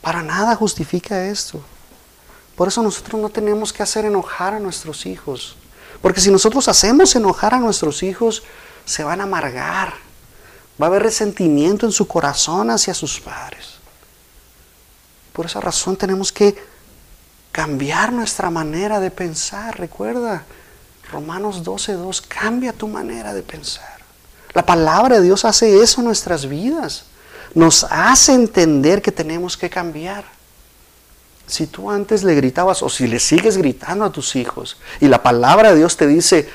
Para 0.00 0.22
nada 0.22 0.56
justifica 0.56 1.26
esto. 1.26 1.62
Por 2.60 2.68
eso 2.68 2.82
nosotros 2.82 3.18
no 3.18 3.30
tenemos 3.30 3.72
que 3.72 3.82
hacer 3.82 4.04
enojar 4.04 4.52
a 4.52 4.60
nuestros 4.60 5.06
hijos. 5.06 5.56
Porque 6.02 6.20
si 6.20 6.30
nosotros 6.30 6.68
hacemos 6.68 7.16
enojar 7.16 7.54
a 7.54 7.58
nuestros 7.58 8.02
hijos, 8.02 8.42
se 8.84 9.02
van 9.02 9.22
a 9.22 9.22
amargar. 9.22 9.94
Va 10.78 10.84
a 10.84 10.88
haber 10.88 11.04
resentimiento 11.04 11.86
en 11.86 11.92
su 11.92 12.06
corazón 12.06 12.68
hacia 12.68 12.92
sus 12.92 13.18
padres. 13.18 13.76
Por 15.32 15.46
esa 15.46 15.62
razón 15.62 15.96
tenemos 15.96 16.32
que 16.32 16.54
cambiar 17.50 18.12
nuestra 18.12 18.50
manera 18.50 19.00
de 19.00 19.10
pensar. 19.10 19.80
Recuerda, 19.80 20.44
Romanos 21.10 21.64
12.2, 21.64 22.22
cambia 22.28 22.74
tu 22.74 22.88
manera 22.88 23.32
de 23.32 23.42
pensar. 23.42 24.00
La 24.52 24.66
palabra 24.66 25.16
de 25.16 25.22
Dios 25.22 25.46
hace 25.46 25.80
eso 25.80 26.02
en 26.02 26.08
nuestras 26.08 26.46
vidas. 26.46 27.04
Nos 27.54 27.84
hace 27.84 28.34
entender 28.34 29.00
que 29.00 29.12
tenemos 29.12 29.56
que 29.56 29.70
cambiar. 29.70 30.39
Si 31.50 31.66
tú 31.66 31.90
antes 31.90 32.22
le 32.22 32.36
gritabas 32.36 32.82
o 32.84 32.88
si 32.88 33.08
le 33.08 33.18
sigues 33.18 33.56
gritando 33.56 34.04
a 34.04 34.12
tus 34.12 34.36
hijos 34.36 34.76
y 35.00 35.08
la 35.08 35.22
palabra 35.22 35.70
de 35.70 35.78
Dios 35.78 35.96
te 35.96 36.06
dice, 36.06 36.48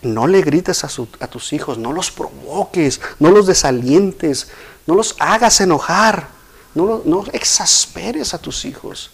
no 0.00 0.26
le 0.26 0.40
grites 0.40 0.82
a, 0.82 0.88
a 1.20 1.26
tus 1.26 1.52
hijos, 1.52 1.76
no 1.76 1.92
los 1.92 2.10
provoques, 2.10 3.02
no 3.18 3.30
los 3.30 3.46
desalientes, 3.46 4.48
no 4.86 4.94
los 4.94 5.14
hagas 5.18 5.60
enojar, 5.60 6.28
no, 6.74 7.02
no 7.04 7.24
exasperes 7.32 8.32
a 8.32 8.38
tus 8.38 8.64
hijos. 8.64 9.10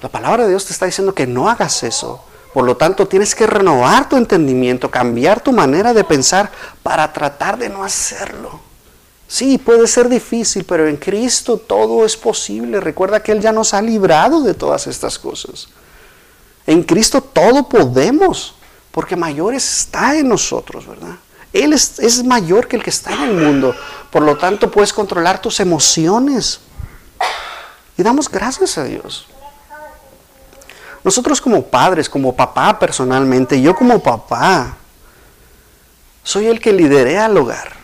La 0.00 0.08
palabra 0.08 0.44
de 0.44 0.50
Dios 0.50 0.64
te 0.64 0.72
está 0.72 0.86
diciendo 0.86 1.14
que 1.14 1.26
no 1.26 1.50
hagas 1.50 1.82
eso. 1.82 2.24
Por 2.54 2.64
lo 2.64 2.78
tanto, 2.78 3.06
tienes 3.06 3.34
que 3.34 3.46
renovar 3.46 4.08
tu 4.08 4.16
entendimiento, 4.16 4.90
cambiar 4.90 5.42
tu 5.42 5.52
manera 5.52 5.92
de 5.92 6.02
pensar 6.02 6.50
para 6.82 7.12
tratar 7.12 7.58
de 7.58 7.68
no 7.68 7.84
hacerlo. 7.84 8.67
Sí, 9.30 9.58
puede 9.58 9.86
ser 9.86 10.08
difícil, 10.08 10.64
pero 10.64 10.88
en 10.88 10.96
Cristo 10.96 11.58
todo 11.58 12.06
es 12.06 12.16
posible. 12.16 12.80
Recuerda 12.80 13.22
que 13.22 13.30
Él 13.30 13.42
ya 13.42 13.52
nos 13.52 13.74
ha 13.74 13.82
librado 13.82 14.40
de 14.40 14.54
todas 14.54 14.86
estas 14.86 15.18
cosas. 15.18 15.68
En 16.66 16.82
Cristo 16.82 17.20
todo 17.20 17.68
podemos, 17.68 18.54
porque 18.90 19.16
mayor 19.16 19.54
está 19.54 20.16
en 20.16 20.28
nosotros, 20.28 20.86
¿verdad? 20.86 21.16
Él 21.52 21.74
es, 21.74 21.98
es 21.98 22.24
mayor 22.24 22.66
que 22.68 22.76
el 22.76 22.82
que 22.82 22.88
está 22.88 23.12
en 23.12 23.22
el 23.22 23.34
mundo. 23.34 23.74
Por 24.10 24.22
lo 24.22 24.38
tanto, 24.38 24.70
puedes 24.70 24.94
controlar 24.94 25.42
tus 25.42 25.60
emociones. 25.60 26.60
Y 27.98 28.02
damos 28.02 28.30
gracias 28.30 28.78
a 28.78 28.84
Dios. 28.84 29.26
Nosotros 31.04 31.38
como 31.38 31.62
padres, 31.64 32.08
como 32.08 32.34
papá 32.34 32.78
personalmente, 32.78 33.60
yo 33.60 33.74
como 33.74 34.02
papá, 34.02 34.76
soy 36.22 36.46
el 36.46 36.60
que 36.60 36.72
lideré 36.72 37.18
al 37.18 37.36
hogar. 37.36 37.77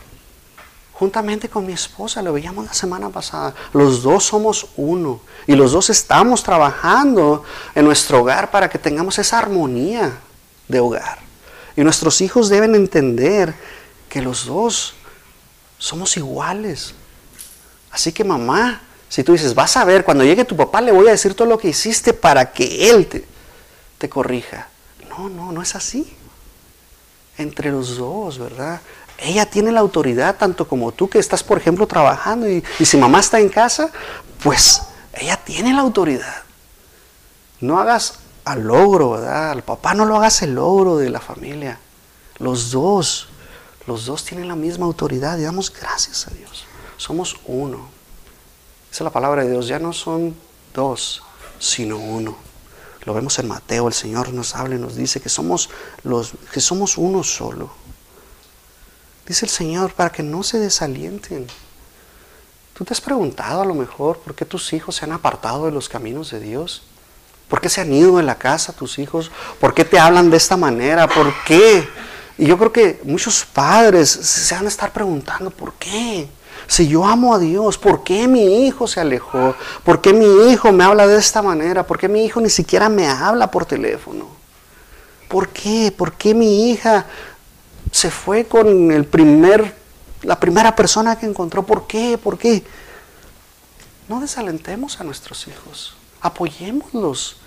Juntamente 0.94 1.48
con 1.48 1.66
mi 1.66 1.72
esposa, 1.72 2.22
lo 2.22 2.32
veíamos 2.32 2.66
la 2.66 2.72
semana 2.72 3.10
pasada. 3.10 3.52
Los 3.72 4.02
dos 4.02 4.24
somos 4.24 4.68
uno 4.76 5.20
y 5.46 5.56
los 5.56 5.72
dos 5.72 5.90
estamos 5.90 6.44
trabajando 6.44 7.42
en 7.74 7.84
nuestro 7.84 8.20
hogar 8.20 8.52
para 8.52 8.70
que 8.70 8.78
tengamos 8.78 9.18
esa 9.18 9.38
armonía 9.38 10.18
de 10.68 10.78
hogar. 10.78 11.18
Y 11.76 11.82
nuestros 11.82 12.20
hijos 12.20 12.48
deben 12.48 12.76
entender 12.76 13.54
que 14.08 14.22
los 14.22 14.46
dos 14.46 14.94
somos 15.78 16.16
iguales. 16.16 16.94
Así 17.90 18.12
que 18.12 18.22
mamá, 18.22 18.80
si 19.08 19.24
tú 19.24 19.32
dices, 19.32 19.52
vas 19.52 19.76
a 19.76 19.84
ver, 19.84 20.04
cuando 20.04 20.22
llegue 20.22 20.44
tu 20.44 20.56
papá 20.56 20.80
le 20.80 20.92
voy 20.92 21.08
a 21.08 21.12
decir 21.12 21.34
todo 21.34 21.48
lo 21.48 21.58
que 21.58 21.68
hiciste 21.68 22.12
para 22.12 22.52
que 22.52 22.90
él 22.90 23.08
te, 23.08 23.24
te 23.98 24.08
corrija. 24.08 24.68
No, 25.10 25.28
no, 25.28 25.50
no 25.50 25.60
es 25.60 25.74
así. 25.74 26.16
Entre 27.36 27.72
los 27.72 27.96
dos, 27.96 28.38
¿verdad? 28.38 28.80
Ella 29.18 29.46
tiene 29.46 29.72
la 29.72 29.80
autoridad 29.80 30.36
tanto 30.36 30.66
como 30.66 30.92
tú 30.92 31.08
que 31.08 31.18
estás, 31.18 31.42
por 31.42 31.58
ejemplo, 31.58 31.86
trabajando 31.86 32.48
y, 32.48 32.62
si 32.84 32.96
mamá 32.96 33.20
está 33.20 33.40
en 33.40 33.48
casa, 33.48 33.90
pues 34.42 34.82
ella 35.12 35.36
tiene 35.36 35.72
la 35.72 35.80
autoridad. 35.80 36.42
No 37.60 37.78
hagas 37.78 38.18
al 38.44 38.64
logro, 38.64 39.10
¿verdad? 39.12 39.52
Al 39.52 39.62
papá 39.62 39.94
no 39.94 40.04
lo 40.04 40.16
hagas 40.16 40.42
el 40.42 40.54
logro 40.54 40.96
de 40.96 41.10
la 41.10 41.20
familia. 41.20 41.78
Los 42.38 42.70
dos, 42.70 43.28
los 43.86 44.06
dos 44.06 44.24
tienen 44.24 44.48
la 44.48 44.56
misma 44.56 44.86
autoridad 44.86 45.38
y 45.38 45.42
damos 45.42 45.72
gracias 45.72 46.26
a 46.26 46.30
Dios. 46.30 46.66
Somos 46.96 47.36
uno. 47.46 47.88
Esa 48.90 49.02
es 49.02 49.06
la 49.06 49.10
palabra 49.10 49.44
de 49.44 49.50
Dios. 49.50 49.68
Ya 49.68 49.78
no 49.78 49.92
son 49.92 50.36
dos, 50.74 51.22
sino 51.58 51.96
uno. 51.96 52.36
Lo 53.04 53.14
vemos 53.14 53.38
en 53.38 53.48
Mateo. 53.48 53.88
El 53.88 53.94
Señor 53.94 54.32
nos 54.32 54.54
habla 54.54 54.74
y 54.74 54.78
nos 54.78 54.96
dice 54.96 55.20
que 55.20 55.28
somos, 55.28 55.70
los, 56.02 56.32
que 56.52 56.60
somos 56.60 56.98
uno 56.98 57.22
solo. 57.22 57.70
Dice 59.26 59.46
el 59.46 59.50
Señor 59.50 59.92
para 59.94 60.10
que 60.10 60.22
no 60.22 60.42
se 60.42 60.58
desalienten. 60.58 61.46
¿Tú 62.74 62.84
te 62.84 62.92
has 62.92 63.00
preguntado 63.00 63.62
a 63.62 63.64
lo 63.64 63.74
mejor 63.74 64.18
por 64.18 64.34
qué 64.34 64.44
tus 64.44 64.72
hijos 64.72 64.96
se 64.96 65.04
han 65.04 65.12
apartado 65.12 65.66
de 65.66 65.72
los 65.72 65.88
caminos 65.88 66.30
de 66.30 66.40
Dios? 66.40 66.82
¿Por 67.48 67.60
qué 67.60 67.68
se 67.68 67.80
han 67.80 67.92
ido 67.92 68.16
de 68.16 68.22
la 68.22 68.36
casa 68.36 68.72
tus 68.72 68.98
hijos? 68.98 69.30
¿Por 69.60 69.74
qué 69.74 69.84
te 69.84 69.98
hablan 69.98 70.30
de 70.30 70.36
esta 70.36 70.56
manera? 70.56 71.06
¿Por 71.06 71.32
qué? 71.44 71.88
Y 72.36 72.46
yo 72.46 72.58
creo 72.58 72.72
que 72.72 73.00
muchos 73.04 73.44
padres 73.44 74.10
se 74.10 74.54
van 74.54 74.64
a 74.64 74.68
estar 74.68 74.92
preguntando, 74.92 75.50
¿por 75.50 75.74
qué? 75.74 76.28
Si 76.66 76.88
yo 76.88 77.06
amo 77.06 77.34
a 77.34 77.38
Dios, 77.38 77.78
¿por 77.78 78.02
qué 78.02 78.26
mi 78.26 78.66
hijo 78.66 78.88
se 78.88 79.00
alejó? 79.00 79.54
¿Por 79.84 80.00
qué 80.00 80.12
mi 80.12 80.50
hijo 80.50 80.72
me 80.72 80.84
habla 80.84 81.06
de 81.06 81.18
esta 81.18 81.42
manera? 81.42 81.86
¿Por 81.86 81.98
qué 81.98 82.08
mi 82.08 82.24
hijo 82.24 82.40
ni 82.40 82.50
siquiera 82.50 82.88
me 82.88 83.06
habla 83.06 83.50
por 83.50 83.66
teléfono? 83.66 84.26
¿Por 85.28 85.48
qué? 85.48 85.92
¿Por 85.96 86.12
qué 86.14 86.34
mi 86.34 86.70
hija 86.70 87.06
se 88.04 88.10
fue 88.10 88.44
con 88.44 88.92
el 88.92 89.06
primer, 89.06 89.74
la 90.20 90.38
primera 90.38 90.76
persona 90.76 91.18
que 91.18 91.24
encontró? 91.24 91.64
¿Por 91.64 91.86
qué? 91.86 92.18
¿Por 92.18 92.36
qué? 92.36 92.62
No 94.10 94.20
desalentemos 94.20 95.00
a 95.00 95.04
nuestros 95.04 95.48
hijos, 95.48 95.96
apoyémoslos. 96.20 97.38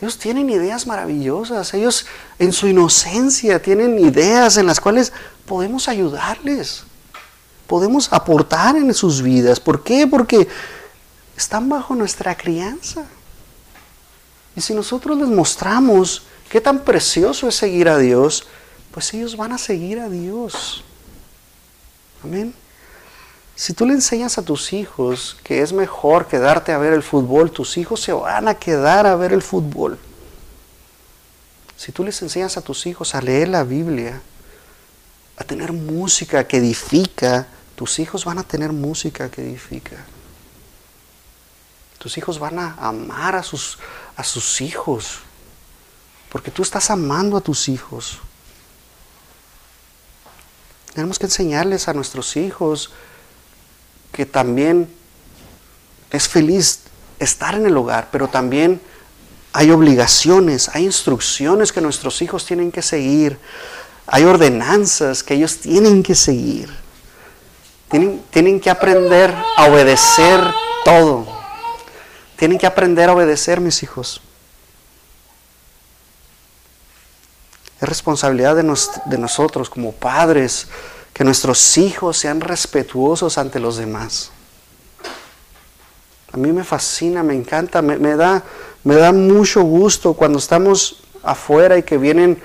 Ellos 0.00 0.16
tienen 0.16 0.48
ideas 0.48 0.86
maravillosas, 0.86 1.74
ellos 1.74 2.06
en 2.38 2.54
su 2.54 2.68
inocencia 2.68 3.60
tienen 3.60 3.98
ideas 3.98 4.56
en 4.56 4.66
las 4.66 4.80
cuales 4.80 5.12
podemos 5.44 5.88
ayudarles 5.88 6.84
podemos 7.66 8.12
aportar 8.12 8.76
en 8.76 8.94
sus 8.94 9.20
vidas. 9.20 9.60
¿Por 9.60 9.82
qué? 9.82 10.06
Porque 10.06 10.48
están 11.36 11.68
bajo 11.68 11.94
nuestra 11.94 12.34
crianza. 12.34 13.04
Y 14.56 14.62
si 14.62 14.72
nosotros 14.72 15.18
les 15.18 15.28
mostramos 15.28 16.22
qué 16.50 16.62
tan 16.62 16.80
precioso 16.80 17.48
es 17.48 17.54
seguir 17.54 17.88
a 17.88 17.98
Dios, 17.98 18.46
pues 18.92 19.12
ellos 19.14 19.36
van 19.36 19.52
a 19.52 19.58
seguir 19.58 19.98
a 19.98 20.08
Dios. 20.08 20.84
Amén. 22.22 22.54
Si 23.54 23.74
tú 23.74 23.86
le 23.86 23.94
enseñas 23.94 24.38
a 24.38 24.42
tus 24.42 24.72
hijos 24.72 25.36
que 25.42 25.62
es 25.62 25.72
mejor 25.72 26.26
quedarte 26.26 26.72
a 26.72 26.78
ver 26.78 26.92
el 26.92 27.02
fútbol, 27.02 27.50
tus 27.50 27.76
hijos 27.76 28.00
se 28.00 28.12
van 28.12 28.48
a 28.48 28.54
quedar 28.54 29.06
a 29.06 29.16
ver 29.16 29.32
el 29.32 29.42
fútbol. 29.42 29.98
Si 31.76 31.92
tú 31.92 32.04
les 32.04 32.20
enseñas 32.22 32.56
a 32.56 32.62
tus 32.62 32.86
hijos 32.86 33.14
a 33.14 33.20
leer 33.20 33.48
la 33.48 33.64
Biblia, 33.64 34.20
a 35.36 35.44
tener 35.44 35.72
música 35.72 36.46
que 36.46 36.58
edifica, 36.58 37.48
tus 37.74 37.98
hijos 37.98 38.24
van 38.24 38.38
a 38.38 38.44
tener 38.44 38.72
música 38.72 39.30
que 39.30 39.42
edifica. 39.42 40.04
Tus 41.98 42.18
hijos 42.18 42.38
van 42.38 42.58
a 42.58 42.74
amar 42.78 43.36
a 43.36 43.42
sus, 43.42 43.78
a 44.16 44.24
sus 44.24 44.60
hijos, 44.60 45.20
porque 46.30 46.50
tú 46.50 46.62
estás 46.62 46.90
amando 46.90 47.36
a 47.36 47.40
tus 47.40 47.68
hijos. 47.68 48.20
Tenemos 50.94 51.18
que 51.18 51.26
enseñarles 51.26 51.88
a 51.88 51.94
nuestros 51.94 52.36
hijos 52.36 52.90
que 54.12 54.26
también 54.26 54.92
es 56.10 56.28
feliz 56.28 56.80
estar 57.18 57.54
en 57.54 57.66
el 57.66 57.76
hogar, 57.76 58.08
pero 58.12 58.28
también 58.28 58.80
hay 59.54 59.70
obligaciones, 59.70 60.70
hay 60.74 60.84
instrucciones 60.84 61.72
que 61.72 61.80
nuestros 61.80 62.20
hijos 62.20 62.44
tienen 62.44 62.70
que 62.70 62.82
seguir, 62.82 63.38
hay 64.06 64.24
ordenanzas 64.24 65.22
que 65.22 65.34
ellos 65.34 65.58
tienen 65.58 66.02
que 66.02 66.14
seguir. 66.14 66.68
Tienen, 67.90 68.22
tienen 68.30 68.60
que 68.60 68.70
aprender 68.70 69.34
a 69.56 69.66
obedecer 69.66 70.40
todo. 70.84 71.26
Tienen 72.36 72.58
que 72.58 72.66
aprender 72.66 73.08
a 73.08 73.12
obedecer, 73.12 73.60
mis 73.60 73.82
hijos. 73.82 74.20
Es 77.82 77.88
responsabilidad 77.88 78.54
de, 78.54 78.62
de 79.06 79.18
nosotros 79.18 79.68
como 79.68 79.90
padres 79.90 80.68
que 81.12 81.24
nuestros 81.24 81.76
hijos 81.78 82.16
sean 82.16 82.40
respetuosos 82.40 83.38
ante 83.38 83.58
los 83.58 83.76
demás. 83.76 84.30
A 86.32 86.36
mí 86.36 86.52
me 86.52 86.62
fascina, 86.62 87.24
me 87.24 87.34
encanta, 87.34 87.82
me, 87.82 88.14
da, 88.14 88.44
me 88.84 88.94
da 88.94 89.12
mucho 89.12 89.62
gusto 89.62 90.14
cuando 90.14 90.38
estamos 90.38 91.02
afuera 91.24 91.76
y 91.76 91.82
que 91.82 91.98
vienen 91.98 92.40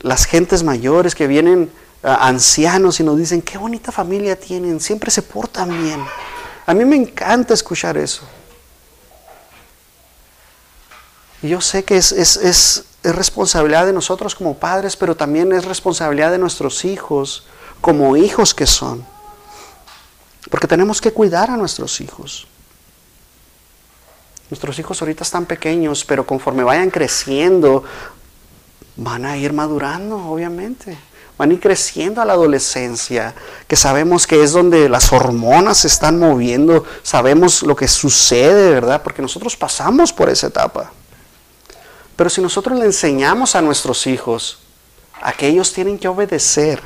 las 0.00 0.24
gentes 0.24 0.62
mayores, 0.64 1.14
que 1.14 1.26
vienen 1.26 1.70
ah, 2.02 2.26
ancianos 2.26 2.98
y 2.98 3.04
nos 3.04 3.18
dicen, 3.18 3.42
qué 3.42 3.58
bonita 3.58 3.92
familia 3.92 4.40
tienen, 4.40 4.80
siempre 4.80 5.10
se 5.10 5.20
portan 5.20 5.68
bien. 5.68 6.02
A 6.64 6.72
mí 6.72 6.86
me 6.86 6.96
encanta 6.96 7.52
escuchar 7.52 7.98
eso. 7.98 8.22
Y 11.42 11.50
yo 11.50 11.60
sé 11.60 11.84
que 11.84 11.98
es, 11.98 12.10
es 12.10 12.87
responsabilidad 13.02 13.86
de 13.86 13.92
nosotros 13.92 14.34
como 14.34 14.58
padres, 14.58 14.96
pero 14.96 15.16
también 15.16 15.52
es 15.52 15.64
responsabilidad 15.64 16.30
de 16.30 16.38
nuestros 16.38 16.84
hijos 16.84 17.46
como 17.80 18.16
hijos 18.16 18.54
que 18.54 18.66
son. 18.66 19.04
Porque 20.50 20.66
tenemos 20.66 21.00
que 21.00 21.12
cuidar 21.12 21.50
a 21.50 21.56
nuestros 21.56 22.00
hijos. 22.00 22.46
Nuestros 24.50 24.78
hijos 24.78 25.00
ahorita 25.02 25.24
están 25.24 25.44
pequeños, 25.44 26.04
pero 26.04 26.26
conforme 26.26 26.64
vayan 26.64 26.90
creciendo, 26.90 27.84
van 28.96 29.26
a 29.26 29.36
ir 29.36 29.52
madurando, 29.52 30.16
obviamente. 30.16 30.96
Van 31.36 31.50
a 31.50 31.52
ir 31.52 31.60
creciendo 31.60 32.20
a 32.20 32.24
la 32.24 32.32
adolescencia, 32.32 33.34
que 33.68 33.76
sabemos 33.76 34.26
que 34.26 34.42
es 34.42 34.52
donde 34.52 34.88
las 34.88 35.12
hormonas 35.12 35.78
se 35.78 35.86
están 35.86 36.18
moviendo, 36.18 36.84
sabemos 37.02 37.62
lo 37.62 37.76
que 37.76 37.86
sucede, 37.86 38.70
¿verdad? 38.70 39.02
Porque 39.02 39.22
nosotros 39.22 39.56
pasamos 39.56 40.12
por 40.12 40.30
esa 40.30 40.48
etapa. 40.48 40.90
Pero 42.18 42.28
si 42.28 42.42
nosotros 42.42 42.78
le 42.78 42.84
enseñamos 42.84 43.54
a 43.54 43.62
nuestros 43.62 44.06
hijos 44.06 44.58
a 45.22 45.32
que 45.32 45.48
ellos 45.48 45.72
tienen 45.72 45.98
que 45.98 46.08
obedecer, 46.08 46.82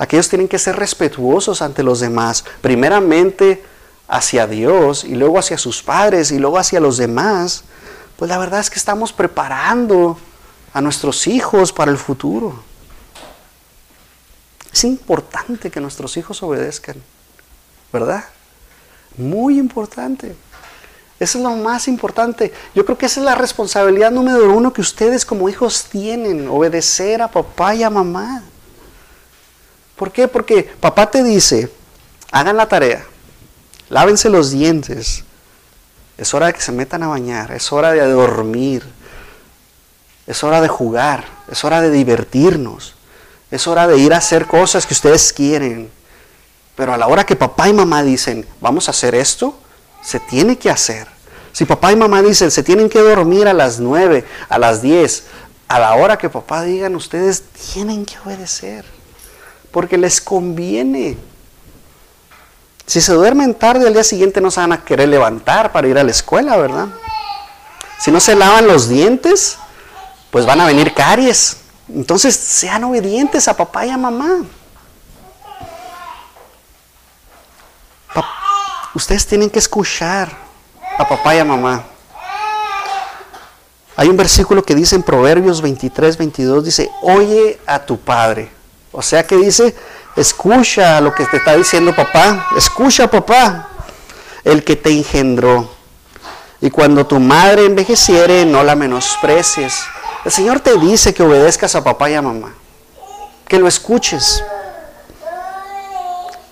Aquellos 0.00 0.30
tienen 0.30 0.48
que 0.48 0.58
ser 0.58 0.76
respetuosos 0.76 1.60
ante 1.60 1.82
los 1.82 2.00
demás, 2.00 2.46
primeramente 2.62 3.62
hacia 4.08 4.46
Dios 4.46 5.04
y 5.04 5.14
luego 5.14 5.38
hacia 5.38 5.58
sus 5.58 5.82
padres 5.82 6.30
y 6.32 6.38
luego 6.38 6.56
hacia 6.56 6.80
los 6.80 6.96
demás. 6.96 7.64
Pues 8.16 8.30
la 8.30 8.38
verdad 8.38 8.60
es 8.60 8.70
que 8.70 8.78
estamos 8.78 9.12
preparando 9.12 10.18
a 10.72 10.80
nuestros 10.80 11.26
hijos 11.26 11.70
para 11.74 11.90
el 11.90 11.98
futuro. 11.98 12.62
Es 14.72 14.84
importante 14.84 15.70
que 15.70 15.80
nuestros 15.80 16.16
hijos 16.16 16.42
obedezcan, 16.42 16.96
¿verdad? 17.92 18.24
Muy 19.18 19.58
importante. 19.58 20.34
Eso 21.20 21.36
es 21.36 21.44
lo 21.44 21.50
más 21.50 21.86
importante. 21.86 22.50
Yo 22.74 22.86
creo 22.86 22.96
que 22.96 23.04
esa 23.04 23.20
es 23.20 23.26
la 23.26 23.34
responsabilidad 23.34 24.10
número 24.10 24.54
uno 24.54 24.72
que 24.72 24.80
ustedes 24.80 25.26
como 25.26 25.50
hijos 25.50 25.84
tienen, 25.84 26.48
obedecer 26.48 27.20
a 27.20 27.30
papá 27.30 27.74
y 27.74 27.82
a 27.82 27.90
mamá. 27.90 28.42
¿Por 29.96 30.10
qué? 30.10 30.28
Porque 30.28 30.62
papá 30.80 31.10
te 31.10 31.22
dice, 31.22 31.70
hagan 32.32 32.56
la 32.56 32.66
tarea, 32.66 33.04
lávense 33.90 34.30
los 34.30 34.50
dientes, 34.50 35.24
es 36.16 36.32
hora 36.32 36.46
de 36.46 36.54
que 36.54 36.62
se 36.62 36.72
metan 36.72 37.02
a 37.02 37.08
bañar, 37.08 37.52
es 37.52 37.70
hora 37.70 37.92
de 37.92 38.00
dormir, 38.10 38.82
es 40.26 40.42
hora 40.42 40.62
de 40.62 40.68
jugar, 40.68 41.26
es 41.52 41.62
hora 41.64 41.82
de 41.82 41.90
divertirnos, 41.90 42.94
es 43.50 43.66
hora 43.66 43.86
de 43.86 43.98
ir 43.98 44.14
a 44.14 44.18
hacer 44.18 44.46
cosas 44.46 44.86
que 44.86 44.94
ustedes 44.94 45.34
quieren. 45.34 45.90
Pero 46.76 46.94
a 46.94 46.96
la 46.96 47.08
hora 47.08 47.26
que 47.26 47.36
papá 47.36 47.68
y 47.68 47.74
mamá 47.74 48.02
dicen, 48.02 48.46
vamos 48.62 48.88
a 48.88 48.92
hacer 48.92 49.14
esto, 49.14 49.58
se 50.02 50.20
tiene 50.20 50.58
que 50.58 50.70
hacer. 50.70 51.06
Si 51.52 51.64
papá 51.64 51.92
y 51.92 51.96
mamá 51.96 52.22
dicen, 52.22 52.50
se 52.50 52.62
tienen 52.62 52.88
que 52.88 53.00
dormir 53.00 53.48
a 53.48 53.52
las 53.52 53.80
9, 53.80 54.24
a 54.48 54.58
las 54.58 54.82
10, 54.82 55.24
a 55.68 55.78
la 55.78 55.94
hora 55.94 56.18
que 56.18 56.28
papá 56.28 56.62
digan, 56.62 56.94
ustedes 56.96 57.42
tienen 57.72 58.04
que 58.06 58.18
obedecer 58.24 58.84
porque 59.70 59.98
les 59.98 60.20
conviene. 60.20 61.16
Si 62.86 63.00
se 63.00 63.12
duermen 63.12 63.54
tarde, 63.54 63.86
al 63.86 63.92
día 63.92 64.04
siguiente 64.04 64.40
no 64.40 64.50
se 64.50 64.60
van 64.60 64.72
a 64.72 64.84
querer 64.84 65.08
levantar 65.08 65.70
para 65.72 65.86
ir 65.86 65.96
a 65.98 66.02
la 66.02 66.10
escuela, 66.10 66.56
¿verdad? 66.56 66.88
Si 67.98 68.10
no 68.10 68.18
se 68.18 68.34
lavan 68.34 68.66
los 68.66 68.88
dientes, 68.88 69.58
pues 70.30 70.46
van 70.46 70.60
a 70.60 70.66
venir 70.66 70.92
caries. 70.94 71.58
Entonces, 71.88 72.34
sean 72.34 72.84
obedientes 72.84 73.46
a 73.46 73.56
papá 73.56 73.86
y 73.86 73.90
a 73.90 73.96
mamá. 73.96 74.44
Ustedes 78.94 79.26
tienen 79.26 79.50
que 79.50 79.58
escuchar 79.58 80.30
a 80.98 81.08
papá 81.08 81.34
y 81.34 81.38
a 81.38 81.44
mamá. 81.44 81.84
Hay 83.96 84.08
un 84.08 84.16
versículo 84.16 84.62
que 84.62 84.74
dice 84.74 84.96
en 84.96 85.02
Proverbios 85.02 85.60
23, 85.60 86.16
22, 86.16 86.64
dice, 86.64 86.90
oye 87.02 87.58
a 87.66 87.84
tu 87.84 87.98
padre 87.98 88.60
o 88.92 89.02
sea 89.02 89.24
que 89.24 89.36
dice, 89.36 89.74
escucha 90.16 91.00
lo 91.00 91.14
que 91.14 91.24
te 91.26 91.36
está 91.36 91.56
diciendo 91.56 91.94
papá, 91.94 92.48
escucha 92.56 93.08
papá, 93.08 93.68
el 94.42 94.64
que 94.64 94.76
te 94.76 94.90
engendró. 94.90 95.70
Y 96.60 96.70
cuando 96.70 97.06
tu 97.06 97.20
madre 97.20 97.66
envejeciere, 97.66 98.44
no 98.44 98.64
la 98.64 98.74
menosprecies. 98.74 99.84
El 100.24 100.32
Señor 100.32 100.60
te 100.60 100.76
dice 100.76 101.14
que 101.14 101.22
obedezcas 101.22 101.74
a 101.74 101.84
papá 101.84 102.10
y 102.10 102.14
a 102.14 102.22
mamá, 102.22 102.52
que 103.46 103.58
lo 103.58 103.68
escuches. 103.68 104.42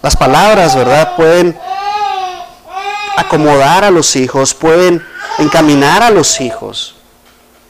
Las 0.01 0.17
palabras, 0.17 0.77
¿verdad? 0.77 1.17
Pueden 1.17 1.59
acomodar 3.19 3.85
a 3.85 3.91
los 3.91 4.17
hijos, 4.17 4.55
pueden 4.55 5.05
encaminar 5.39 6.03
a 6.03 6.11
los 6.11 6.41
hijos 6.41 6.97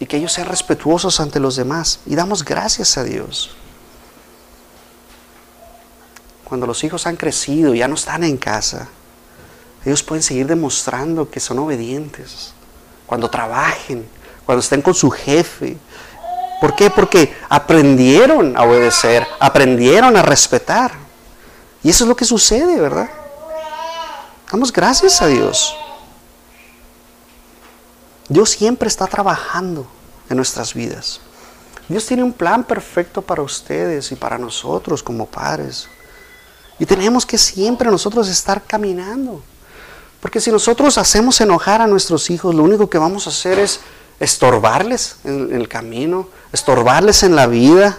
y 0.01 0.07
que 0.07 0.17
ellos 0.17 0.33
sean 0.33 0.49
respetuosos 0.49 1.21
ante 1.21 1.41
los 1.41 1.57
demás. 1.57 2.01
Y 2.07 2.15
damos 2.15 2.45
gracias 2.45 2.97
a 2.99 3.05
Dios. 3.05 3.51
Cuando 6.45 6.67
los 6.67 6.83
hijos 6.85 7.07
han 7.07 7.17
crecido, 7.17 7.75
ya 7.75 7.89
no 7.89 7.95
están 7.95 8.25
en 8.25 8.37
casa, 8.37 8.89
ellos 9.85 10.03
pueden 10.03 10.23
seguir 10.23 10.47
demostrando 10.47 11.31
que 11.31 11.41
son 11.41 11.59
obedientes. 11.59 12.53
Cuando 13.07 13.31
trabajen, 13.31 14.09
cuando 14.45 14.61
estén 14.61 14.83
con 14.83 14.95
su 14.95 15.11
jefe. 15.11 15.77
¿Por 16.61 16.75
qué? 16.75 16.91
Porque 16.91 17.37
aprendieron 17.49 18.57
a 18.57 18.63
obedecer, 18.63 19.27
aprendieron 19.39 20.17
a 20.17 20.23
respetar. 20.23 20.93
Y 21.83 21.91
eso 21.91 22.05
es 22.05 22.09
lo 22.09 22.17
que 22.17 22.25
sucede, 22.25 22.81
¿verdad? 22.81 23.09
Damos 24.51 24.73
gracias 24.73 25.21
a 25.21 25.27
Dios. 25.27 25.75
Dios 28.29 28.51
siempre 28.51 28.89
está 28.89 29.07
trabajando 29.07 29.87
en 30.29 30.37
nuestras 30.37 30.75
vidas. 30.75 31.21
Dios 31.89 32.05
tiene 32.07 32.23
un 32.23 32.33
plan 32.33 32.65
perfecto 32.65 33.23
para 33.23 33.43
ustedes 33.43 34.13
y 34.13 34.17
para 34.17 34.39
nosotros 34.39 35.03
como 35.03 35.27
padres. 35.27 35.89
Y 36.79 36.87
tenemos 36.87 37.25
que 37.25 37.39
siempre 37.39 37.91
nosotros 37.91 38.29
estar 38.29 38.63
caminando. 38.63 39.43
Porque 40.21 40.41
si 40.41 40.51
nosotros 40.51 40.99
hacemos 40.99 41.41
enojar 41.41 41.81
a 41.81 41.87
nuestros 41.87 42.29
hijos, 42.31 42.55
lo 42.55 42.63
único 42.63 42.91
que 42.91 42.99
vamos 42.99 43.27
a 43.27 43.31
hacer 43.31 43.59
es 43.59 43.81
estorbarles 44.21 45.17
en 45.25 45.55
el 45.55 45.69
camino, 45.69 46.29
estorbarles 46.53 47.23
en 47.23 47.37
la 47.37 47.47
vida. 47.47 47.99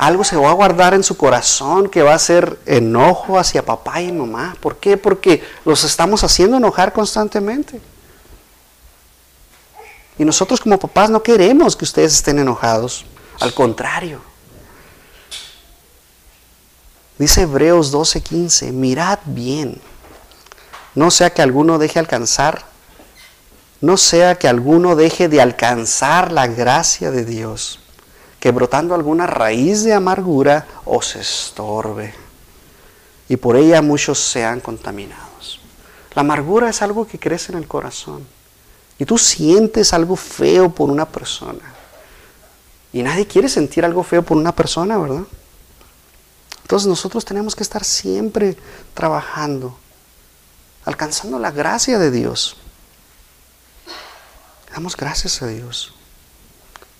Algo 0.00 0.24
se 0.24 0.34
va 0.34 0.48
a 0.48 0.54
guardar 0.54 0.94
en 0.94 1.04
su 1.04 1.18
corazón 1.18 1.90
que 1.90 2.00
va 2.00 2.14
a 2.14 2.18
ser 2.18 2.58
enojo 2.64 3.38
hacia 3.38 3.66
papá 3.66 4.00
y 4.00 4.10
mamá. 4.10 4.56
¿Por 4.58 4.78
qué? 4.78 4.96
Porque 4.96 5.44
los 5.66 5.84
estamos 5.84 6.24
haciendo 6.24 6.56
enojar 6.56 6.94
constantemente. 6.94 7.78
Y 10.16 10.24
nosotros 10.24 10.58
como 10.58 10.78
papás 10.78 11.10
no 11.10 11.22
queremos 11.22 11.76
que 11.76 11.84
ustedes 11.84 12.14
estén 12.14 12.38
enojados. 12.38 13.04
Al 13.40 13.52
contrario. 13.52 14.22
Dice 17.18 17.42
Hebreos 17.42 17.92
12:15, 17.92 18.72
mirad 18.72 19.18
bien, 19.26 19.82
no 20.94 21.10
sea 21.10 21.28
que 21.28 21.42
alguno 21.42 21.76
deje 21.76 21.98
alcanzar, 21.98 22.64
no 23.82 23.98
sea 23.98 24.36
que 24.36 24.48
alguno 24.48 24.96
deje 24.96 25.28
de 25.28 25.42
alcanzar 25.42 26.32
la 26.32 26.46
gracia 26.46 27.10
de 27.10 27.26
Dios, 27.26 27.80
que 28.40 28.50
brotando 28.50 28.94
alguna 28.94 29.26
raíz 29.26 29.84
de 29.84 29.92
amargura 29.92 30.66
os 30.86 31.14
estorbe, 31.14 32.14
y 33.28 33.36
por 33.36 33.56
ella 33.56 33.82
muchos 33.82 34.18
sean 34.18 34.60
contaminados. 34.60 35.60
La 36.14 36.22
amargura 36.22 36.68
es 36.68 36.82
algo 36.82 37.06
que 37.06 37.18
crece 37.18 37.52
en 37.52 37.58
el 37.58 37.68
corazón. 37.68 38.26
Y 38.98 39.04
tú 39.04 39.16
sientes 39.16 39.92
algo 39.92 40.16
feo 40.16 40.68
por 40.74 40.90
una 40.90 41.06
persona. 41.06 41.74
Y 42.92 43.02
nadie 43.02 43.26
quiere 43.26 43.48
sentir 43.48 43.84
algo 43.84 44.02
feo 44.02 44.22
por 44.22 44.36
una 44.36 44.52
persona, 44.52 44.98
¿verdad? 44.98 45.22
Entonces 46.62 46.88
nosotros 46.88 47.24
tenemos 47.24 47.54
que 47.54 47.62
estar 47.62 47.84
siempre 47.84 48.56
trabajando, 48.94 49.76
alcanzando 50.84 51.38
la 51.38 51.50
gracia 51.50 51.98
de 51.98 52.10
Dios. 52.10 52.56
Damos 54.72 54.96
gracias 54.96 55.40
a 55.42 55.46
Dios. 55.46 55.94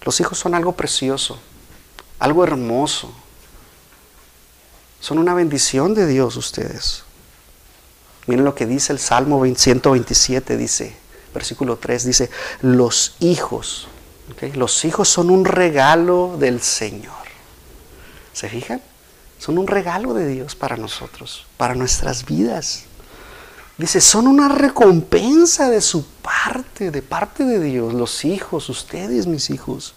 Los 0.03 0.21
hijos 0.21 0.39
son 0.39 0.55
algo 0.55 0.73
precioso, 0.73 1.39
algo 2.19 2.45
hermoso. 2.45 3.13
Son 5.01 5.19
una 5.19 5.35
bendición 5.35 5.95
de 5.95 6.07
Dios 6.07 6.37
ustedes. 6.37 7.05
Miren 8.27 8.45
lo 8.45 8.55
que 8.55 8.67
dice 8.67 8.93
el 8.93 8.99
Salmo 8.99 9.45
127, 9.45 10.57
dice, 10.57 10.97
versículo 11.35 11.77
3 11.77 12.05
dice, 12.05 12.31
los 12.61 13.17
hijos, 13.21 13.89
los 14.55 14.85
hijos 14.85 15.09
son 15.09 15.31
un 15.31 15.45
regalo 15.45 16.37
del 16.39 16.61
Señor. 16.61 17.15
¿Se 18.33 18.49
fijan? 18.49 18.81
Son 19.39 19.59
un 19.59 19.67
regalo 19.67 20.15
de 20.15 20.27
Dios 20.27 20.55
para 20.55 20.77
nosotros, 20.77 21.47
para 21.57 21.75
nuestras 21.75 22.25
vidas. 22.25 22.85
Dice, 23.81 24.03
son 24.03 24.27
una 24.27 24.51
recompensa 24.51 25.71
de 25.71 25.81
su 25.81 26.05
parte, 26.05 26.90
de 26.90 27.01
parte 27.01 27.45
de 27.45 27.59
Dios, 27.61 27.95
los 27.95 28.27
hijos, 28.27 28.69
ustedes 28.69 29.27
mis 29.27 29.49
hijos. 29.49 29.95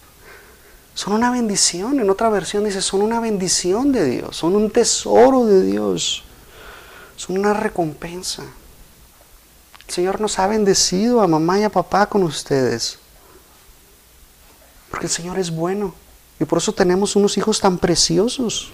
Son 0.94 1.12
una 1.12 1.30
bendición. 1.30 2.00
En 2.00 2.08
otra 2.08 2.30
versión 2.30 2.64
dice, 2.64 2.80
son 2.80 3.02
una 3.02 3.20
bendición 3.20 3.92
de 3.92 4.06
Dios, 4.06 4.38
son 4.38 4.56
un 4.56 4.70
tesoro 4.70 5.44
de 5.44 5.62
Dios, 5.62 6.24
son 7.16 7.36
una 7.36 7.52
recompensa. 7.52 8.44
El 9.86 9.92
Señor 9.92 10.18
nos 10.18 10.38
ha 10.38 10.46
bendecido 10.46 11.20
a 11.20 11.26
mamá 11.26 11.60
y 11.60 11.64
a 11.64 11.68
papá 11.68 12.06
con 12.06 12.22
ustedes. 12.22 12.98
Porque 14.90 15.08
el 15.08 15.12
Señor 15.12 15.38
es 15.38 15.50
bueno. 15.50 15.94
Y 16.40 16.46
por 16.46 16.56
eso 16.56 16.72
tenemos 16.72 17.16
unos 17.16 17.36
hijos 17.36 17.60
tan 17.60 17.76
preciosos. 17.76 18.72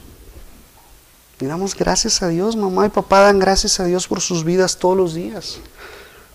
Y 1.41 1.47
damos 1.47 1.75
gracias 1.75 2.23
a 2.23 2.29
Dios. 2.29 2.57
Mamá 2.57 2.87
y 2.87 2.91
papá 2.91 3.21
dan 3.21 3.39
gracias 3.39 3.81
a 3.81 3.85
Dios 3.85 4.07
por 4.07 4.21
sus 4.21 4.45
vidas 4.45 4.77
todos 4.77 4.97
los 4.97 5.15
días. 5.15 5.59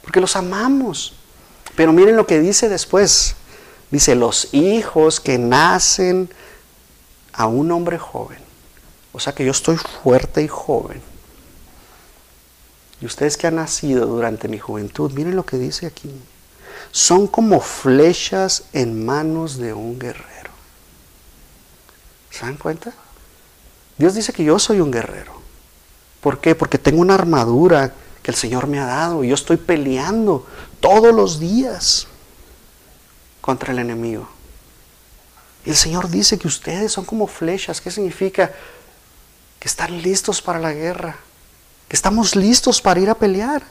Porque 0.01 0.19
los 0.19 0.35
amamos. 0.35 1.13
Pero 1.75 1.93
miren 1.93 2.15
lo 2.15 2.25
que 2.25 2.39
dice 2.39 2.69
después. 2.69 3.35
Dice, 3.91 4.15
los 4.15 4.53
hijos 4.53 5.19
que 5.19 5.37
nacen 5.37 6.29
a 7.33 7.45
un 7.47 7.71
hombre 7.71 7.99
joven. 7.99 8.39
O 9.11 9.19
sea 9.19 9.33
que 9.33 9.45
yo 9.45 9.51
estoy 9.51 9.77
fuerte 9.77 10.41
y 10.41 10.47
joven 10.47 11.01
y 13.01 13.05
ustedes 13.05 13.37
que 13.37 13.47
han 13.47 13.55
nacido 13.55 14.05
durante 14.05 14.47
mi 14.47 14.59
juventud, 14.59 15.11
miren 15.11 15.35
lo 15.35 15.45
que 15.45 15.57
dice 15.57 15.85
aquí. 15.85 16.11
Son 16.91 17.27
como 17.27 17.59
flechas 17.59 18.63
en 18.73 19.05
manos 19.05 19.57
de 19.57 19.73
un 19.73 19.99
guerrero. 19.99 20.51
¿Se 22.31 22.45
dan 22.45 22.57
cuenta? 22.57 22.93
Dios 23.97 24.13
dice 24.13 24.34
que 24.34 24.43
yo 24.43 24.60
soy 24.60 24.81
un 24.81 24.91
guerrero. 24.91 25.34
¿Por 26.21 26.39
qué? 26.39 26.55
Porque 26.55 26.77
tengo 26.77 27.01
una 27.01 27.13
armadura 27.13 27.93
que 28.21 28.31
el 28.31 28.38
Señor 28.38 28.67
me 28.67 28.79
ha 28.79 28.86
dado 28.86 29.23
y 29.23 29.29
yo 29.29 29.36
estoy 29.36 29.58
peleando 29.58 30.45
todos 30.79 31.13
los 31.13 31.39
días 31.39 32.08
contra 33.41 33.71
el 33.71 33.79
enemigo. 33.79 34.27
Y 35.65 35.69
el 35.69 35.75
Señor 35.75 36.10
dice 36.10 36.38
que 36.38 36.47
ustedes 36.47 36.91
son 36.91 37.05
como 37.05 37.27
flechas. 37.27 37.81
¿Qué 37.81 37.91
significa? 37.91 38.51
Que 39.60 39.67
están 39.67 40.01
listos 40.01 40.41
para 40.41 40.60
la 40.60 40.73
guerra 40.73 41.17
que 41.88 41.95
estamos 41.95 42.36
listos 42.36 42.81
para 42.81 42.99
ir 42.99 43.10
a 43.10 43.15
pelear. 43.15 43.63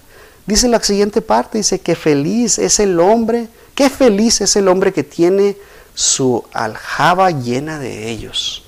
Dice 0.47 0.69
la 0.69 0.83
siguiente 0.83 1.21
parte, 1.21 1.59
dice 1.59 1.81
que 1.81 1.95
feliz 1.95 2.59
es 2.59 2.79
el 2.79 3.01
hombre, 3.01 3.49
qué 3.75 3.89
feliz 3.89 4.41
es 4.41 4.57
el 4.57 4.69
hombre 4.69 4.93
que 4.93 5.03
tiene 5.03 5.57
su 5.95 6.45
aljaba 6.53 7.31
llena 7.31 7.79
de 7.79 8.11
ellos. 8.11 8.63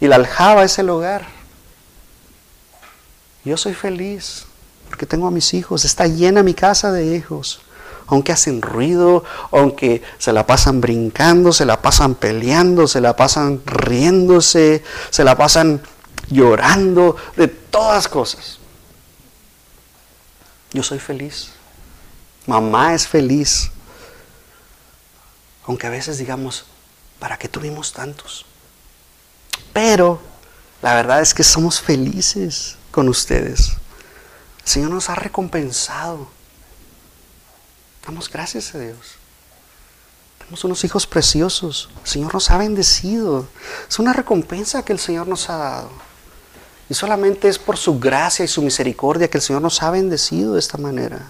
Y 0.00 0.08
la 0.08 0.16
aljaba 0.16 0.64
es 0.64 0.78
el 0.78 0.88
hogar. 0.90 1.26
Yo 3.44 3.56
soy 3.56 3.74
feliz 3.74 4.46
porque 4.90 5.06
tengo 5.06 5.28
a 5.28 5.30
mis 5.30 5.54
hijos, 5.54 5.84
está 5.84 6.08
llena 6.08 6.42
mi 6.42 6.52
casa 6.52 6.90
de 6.90 7.16
hijos. 7.16 7.60
Aunque 8.08 8.32
hacen 8.32 8.60
ruido, 8.60 9.22
aunque 9.52 10.02
se 10.18 10.32
la 10.32 10.44
pasan 10.44 10.80
brincando, 10.80 11.52
se 11.52 11.64
la 11.64 11.80
pasan 11.80 12.16
peleando, 12.16 12.88
se 12.88 13.00
la 13.00 13.14
pasan 13.14 13.62
riéndose, 13.64 14.82
se 15.10 15.22
la 15.22 15.36
pasan 15.36 15.80
llorando, 16.28 17.16
de 17.36 17.46
todas 17.46 18.08
cosas. 18.08 18.58
Yo 20.72 20.82
soy 20.82 20.98
feliz. 20.98 21.50
Mamá 22.46 22.94
es 22.94 23.06
feliz. 23.06 23.70
Aunque 25.66 25.86
a 25.86 25.90
veces 25.90 26.18
digamos, 26.18 26.64
¿para 27.20 27.38
qué 27.38 27.48
tuvimos 27.48 27.92
tantos? 27.92 28.44
Pero 29.72 30.20
la 30.82 30.94
verdad 30.94 31.20
es 31.20 31.34
que 31.34 31.44
somos 31.44 31.80
felices 31.80 32.76
con 32.90 33.08
ustedes. 33.08 33.72
El 34.62 34.68
Señor 34.68 34.90
nos 34.90 35.10
ha 35.10 35.14
recompensado. 35.14 36.28
Damos 38.06 38.30
gracias 38.30 38.74
a 38.74 38.78
Dios. 38.78 38.96
Tenemos 40.38 40.64
unos 40.64 40.84
hijos 40.84 41.06
preciosos. 41.06 41.90
El 42.02 42.10
Señor 42.10 42.34
nos 42.34 42.50
ha 42.50 42.58
bendecido. 42.58 43.46
Es 43.88 43.98
una 43.98 44.12
recompensa 44.12 44.84
que 44.84 44.92
el 44.92 44.98
Señor 44.98 45.28
nos 45.28 45.48
ha 45.50 45.56
dado. 45.56 45.90
Y 46.88 46.94
solamente 46.94 47.48
es 47.48 47.58
por 47.58 47.76
su 47.76 48.00
gracia 48.00 48.44
y 48.44 48.48
su 48.48 48.62
misericordia 48.62 49.28
que 49.28 49.38
el 49.38 49.42
Señor 49.42 49.62
nos 49.62 49.80
ha 49.82 49.90
bendecido 49.90 50.54
de 50.54 50.58
esta 50.58 50.76
manera. 50.76 51.28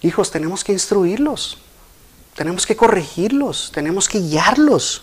Hijos, 0.00 0.30
tenemos 0.30 0.64
que 0.64 0.72
instruirlos, 0.72 1.58
tenemos 2.34 2.66
que 2.66 2.76
corregirlos, 2.76 3.70
tenemos 3.74 4.08
que 4.08 4.20
guiarlos. 4.20 5.02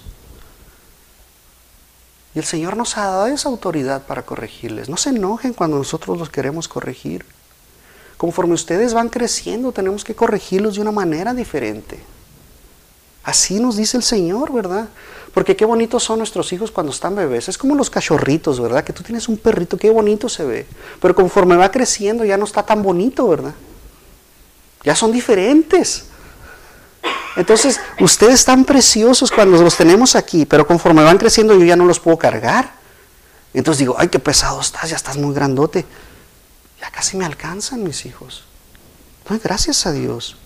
Y 2.36 2.39
el 2.39 2.46
Señor 2.46 2.76
nos 2.76 2.98
ha 2.98 3.06
dado 3.06 3.28
esa 3.28 3.50
autoridad 3.50 4.04
para 4.04 4.24
corregirles. 4.24 4.89
No 4.89 4.98
se 4.98 5.10
enojen 5.10 5.54
cuando 5.54 5.78
nosotros 5.78 6.17
los 6.17 6.30
queremos 6.30 6.67
corregir. 6.67 7.26
Conforme 8.17 8.54
ustedes 8.54 8.93
van 8.93 9.10
creciendo, 9.10 9.72
tenemos 9.72 10.04
que 10.04 10.15
corregirlos 10.15 10.76
de 10.76 10.82
una 10.82 10.91
manera 10.91 11.34
diferente. 11.34 12.00
Así 13.24 13.60
nos 13.60 13.78
dice 13.78 13.98
el 13.98 14.04
Señor, 14.04 14.52
¿verdad? 14.52 14.89
Porque 15.34 15.56
qué 15.56 15.65
bonitos 15.65 16.04
son 16.04 16.19
nuestros 16.19 16.52
hijos 16.54 16.72
cuando 16.72 16.91
están 16.91 17.15
bebés. 17.15 17.50
Es 17.50 17.58
como 17.58 17.76
los 17.76 17.89
cachorritos, 17.89 18.60
¿verdad? 18.60 18.84
Que 18.84 18.93
tú 18.93 19.04
tienes 19.04 19.28
un 19.30 19.38
perrito, 19.38 19.78
qué 19.78 19.89
bonito 19.89 20.28
se 20.28 20.43
ve. 20.43 20.65
Pero 21.02 21.15
conforme 21.15 21.56
va 21.56 21.72
creciendo 21.72 22.26
ya 22.26 22.38
no 22.38 22.46
está 22.46 22.63
tan 22.63 22.84
bonito, 22.84 23.28
¿verdad? 23.28 23.54
Ya 24.84 24.96
son 24.96 25.12
diferentes. 25.12 26.06
Entonces, 27.35 27.79
ustedes 27.99 28.35
están 28.35 28.63
preciosos 28.63 29.31
cuando 29.31 29.61
los 29.61 29.75
tenemos 29.75 30.15
aquí, 30.15 30.45
pero 30.45 30.67
conforme 30.67 31.03
van 31.03 31.17
creciendo 31.17 31.57
yo 31.57 31.65
ya 31.65 31.75
no 31.75 31.85
los 31.85 31.99
puedo 31.99 32.17
cargar. 32.17 32.73
Entonces 33.53 33.79
digo, 33.79 33.95
ay, 33.97 34.07
qué 34.07 34.19
pesado 34.19 34.61
estás, 34.61 34.89
ya 34.89 34.95
estás 34.95 35.17
muy 35.17 35.33
grandote. 35.33 35.85
Ya 36.79 36.91
casi 36.91 37.17
me 37.17 37.25
alcanzan 37.25 37.83
mis 37.83 38.05
hijos. 38.05 38.43
Entonces, 39.19 39.43
gracias 39.43 39.85
a 39.85 39.91
Dios. 39.91 40.37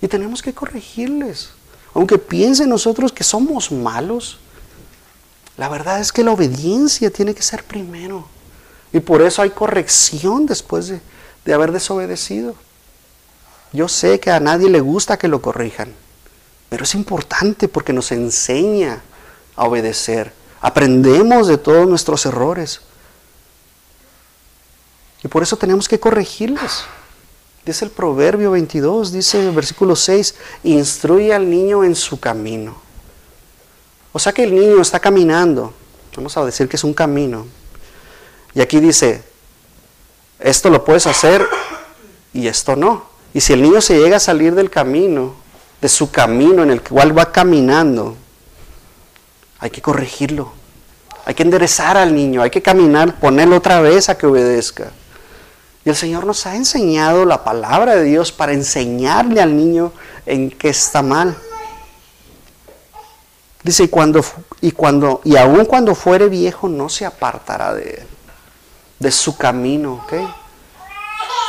Y 0.00 0.08
tenemos 0.08 0.42
que 0.42 0.52
corregirles. 0.52 1.50
Aunque 1.94 2.18
piensen 2.18 2.68
nosotros 2.68 3.12
que 3.12 3.24
somos 3.24 3.70
malos, 3.70 4.38
la 5.56 5.68
verdad 5.68 6.00
es 6.00 6.12
que 6.12 6.24
la 6.24 6.32
obediencia 6.32 7.10
tiene 7.10 7.34
que 7.34 7.42
ser 7.42 7.64
primero. 7.64 8.26
Y 8.92 9.00
por 9.00 9.22
eso 9.22 9.42
hay 9.42 9.50
corrección 9.50 10.46
después 10.46 10.88
de, 10.88 11.00
de 11.44 11.54
haber 11.54 11.72
desobedecido. 11.72 12.54
Yo 13.72 13.88
sé 13.88 14.20
que 14.20 14.30
a 14.30 14.40
nadie 14.40 14.68
le 14.68 14.80
gusta 14.80 15.18
que 15.18 15.28
lo 15.28 15.40
corrijan, 15.40 15.94
pero 16.68 16.84
es 16.84 16.94
importante 16.94 17.68
porque 17.68 17.92
nos 17.92 18.12
enseña 18.12 19.02
a 19.56 19.64
obedecer. 19.64 20.32
Aprendemos 20.60 21.46
de 21.48 21.58
todos 21.58 21.88
nuestros 21.88 22.26
errores. 22.26 22.80
Y 25.24 25.28
por 25.28 25.42
eso 25.42 25.56
tenemos 25.56 25.88
que 25.88 26.00
corregirlos. 26.00 26.84
Dice 27.64 27.84
el 27.84 27.90
Proverbio 27.92 28.50
22, 28.50 29.12
dice 29.12 29.40
el 29.40 29.54
versículo 29.54 29.94
6, 29.94 30.34
instruye 30.64 31.32
al 31.32 31.48
niño 31.48 31.84
en 31.84 31.94
su 31.94 32.18
camino. 32.18 32.76
O 34.12 34.18
sea 34.18 34.32
que 34.32 34.44
el 34.44 34.54
niño 34.54 34.80
está 34.82 34.98
caminando. 34.98 35.72
Vamos 36.16 36.36
a 36.36 36.44
decir 36.44 36.68
que 36.68 36.76
es 36.76 36.84
un 36.84 36.92
camino. 36.92 37.46
Y 38.54 38.60
aquí 38.60 38.80
dice, 38.80 39.22
esto 40.38 40.68
lo 40.70 40.84
puedes 40.84 41.06
hacer 41.06 41.48
y 42.34 42.46
esto 42.48 42.76
no. 42.76 43.11
Y 43.34 43.40
si 43.40 43.52
el 43.52 43.62
niño 43.62 43.80
se 43.80 43.98
llega 43.98 44.16
a 44.16 44.20
salir 44.20 44.54
del 44.54 44.70
camino, 44.70 45.34
de 45.80 45.88
su 45.88 46.10
camino 46.10 46.62
en 46.62 46.70
el 46.70 46.82
cual 46.82 47.16
va 47.16 47.32
caminando, 47.32 48.16
hay 49.58 49.70
que 49.70 49.80
corregirlo. 49.80 50.52
Hay 51.24 51.34
que 51.34 51.42
enderezar 51.44 51.96
al 51.96 52.14
niño, 52.14 52.42
hay 52.42 52.50
que 52.50 52.62
caminar, 52.62 53.18
ponerlo 53.20 53.56
otra 53.56 53.80
vez 53.80 54.08
a 54.08 54.18
que 54.18 54.26
obedezca. 54.26 54.90
Y 55.84 55.88
el 55.88 55.96
Señor 55.96 56.26
nos 56.26 56.46
ha 56.46 56.56
enseñado 56.56 57.24
la 57.24 57.44
palabra 57.44 57.94
de 57.96 58.04
Dios 58.04 58.32
para 58.32 58.52
enseñarle 58.52 59.40
al 59.40 59.56
niño 59.56 59.92
en 60.26 60.50
qué 60.50 60.68
está 60.68 61.02
mal. 61.02 61.36
Dice, 63.62 63.84
y 63.84 63.88
cuando, 63.88 64.24
y 64.60 64.72
cuando, 64.72 65.20
y 65.24 65.36
aun 65.36 65.64
cuando 65.64 65.94
fuere 65.94 66.28
viejo, 66.28 66.68
no 66.68 66.88
se 66.88 67.06
apartará 67.06 67.74
de 67.74 67.90
él, 68.00 68.06
de 68.98 69.10
su 69.12 69.36
camino, 69.36 70.04
¿ok? 70.04 70.12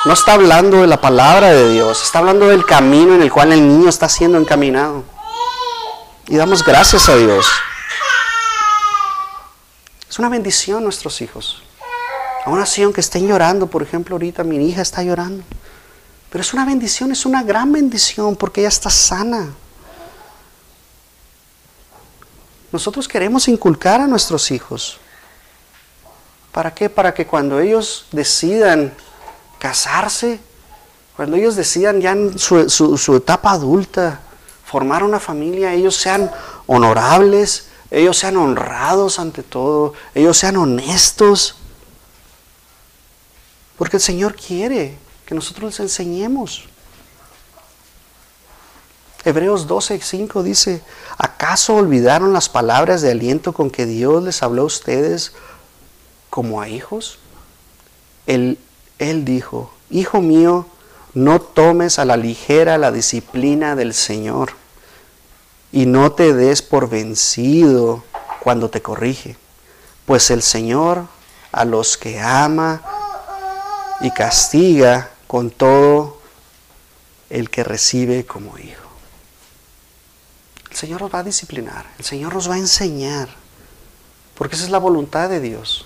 No 0.05 0.13
está 0.13 0.33
hablando 0.33 0.81
de 0.81 0.87
la 0.87 0.99
palabra 0.99 1.51
de 1.51 1.69
Dios, 1.69 2.03
está 2.03 2.19
hablando 2.19 2.47
del 2.47 2.65
camino 2.65 3.15
en 3.15 3.21
el 3.21 3.31
cual 3.31 3.53
el 3.53 3.65
niño 3.65 3.89
está 3.89 4.09
siendo 4.09 4.37
encaminado. 4.37 5.03
Y 6.27 6.35
damos 6.35 6.63
gracias 6.63 7.07
a 7.07 7.15
Dios. 7.15 7.47
Es 10.09 10.19
una 10.19 10.29
bendición 10.29 10.83
nuestros 10.83 11.21
hijos. 11.21 11.63
Aún 12.45 12.59
así, 12.59 12.83
aunque 12.83 13.01
estén 13.01 13.27
llorando, 13.27 13.67
por 13.67 13.81
ejemplo, 13.81 14.15
ahorita 14.15 14.43
mi 14.43 14.57
hija 14.67 14.81
está 14.81 15.01
llorando. 15.03 15.43
Pero 16.29 16.41
es 16.41 16.53
una 16.53 16.65
bendición, 16.65 17.11
es 17.11 17.25
una 17.25 17.41
gran 17.41 17.71
bendición 17.71 18.35
porque 18.35 18.61
ella 18.61 18.69
está 18.69 18.89
sana. 18.89 19.53
Nosotros 22.73 23.07
queremos 23.07 23.47
inculcar 23.47 24.01
a 24.01 24.07
nuestros 24.07 24.51
hijos. 24.51 24.97
¿Para 26.51 26.73
qué? 26.73 26.89
Para 26.89 27.13
que 27.13 27.25
cuando 27.25 27.59
ellos 27.59 28.07
decidan 28.11 28.93
casarse, 29.63 30.41
cuando 31.15 31.37
ellos 31.37 31.55
decidan 31.55 32.01
ya 32.01 32.11
en 32.11 32.37
su, 32.37 32.69
su 32.69 33.15
etapa 33.15 33.51
adulta 33.51 34.19
formar 34.65 35.05
una 35.05 35.21
familia, 35.21 35.71
ellos 35.71 35.95
sean 35.95 36.29
honorables, 36.65 37.67
ellos 37.89 38.17
sean 38.17 38.35
honrados 38.35 39.19
ante 39.19 39.41
todo, 39.41 39.93
ellos 40.13 40.37
sean 40.37 40.57
honestos. 40.57 41.55
Porque 43.77 43.95
el 43.95 44.03
Señor 44.03 44.35
quiere 44.35 44.97
que 45.25 45.33
nosotros 45.33 45.71
les 45.71 45.79
enseñemos. 45.79 46.65
Hebreos 49.23 49.65
12, 49.65 50.01
5 50.01 50.43
dice, 50.43 50.81
¿acaso 51.17 51.75
olvidaron 51.75 52.33
las 52.33 52.49
palabras 52.49 53.01
de 53.01 53.11
aliento 53.11 53.53
con 53.53 53.71
que 53.71 53.85
Dios 53.85 54.21
les 54.21 54.43
habló 54.43 54.63
a 54.63 54.65
ustedes 54.65 55.31
como 56.29 56.59
a 56.59 56.67
hijos? 56.67 57.19
Él, 58.27 58.57
él 58.99 59.25
dijo, 59.25 59.71
Hijo 59.89 60.21
mío, 60.21 60.65
no 61.13 61.39
tomes 61.39 61.99
a 61.99 62.05
la 62.05 62.17
ligera 62.17 62.77
la 62.77 62.91
disciplina 62.91 63.75
del 63.75 63.93
Señor 63.93 64.53
y 65.71 65.85
no 65.85 66.11
te 66.11 66.33
des 66.33 66.61
por 66.61 66.89
vencido 66.89 68.03
cuando 68.39 68.69
te 68.69 68.81
corrige, 68.81 69.37
pues 70.05 70.31
el 70.31 70.41
Señor 70.41 71.05
a 71.51 71.65
los 71.65 71.97
que 71.97 72.19
ama 72.19 72.81
y 74.01 74.11
castiga 74.11 75.11
con 75.27 75.51
todo 75.51 76.19
el 77.29 77.49
que 77.49 77.63
recibe 77.63 78.25
como 78.25 78.57
hijo. 78.57 78.89
El 80.71 80.75
Señor 80.77 81.01
nos 81.01 81.13
va 81.13 81.19
a 81.19 81.23
disciplinar, 81.23 81.85
el 81.99 82.05
Señor 82.05 82.33
nos 82.33 82.49
va 82.49 82.55
a 82.55 82.59
enseñar, 82.59 83.29
porque 84.35 84.55
esa 84.55 84.65
es 84.65 84.71
la 84.71 84.79
voluntad 84.79 85.29
de 85.29 85.39
Dios. 85.39 85.85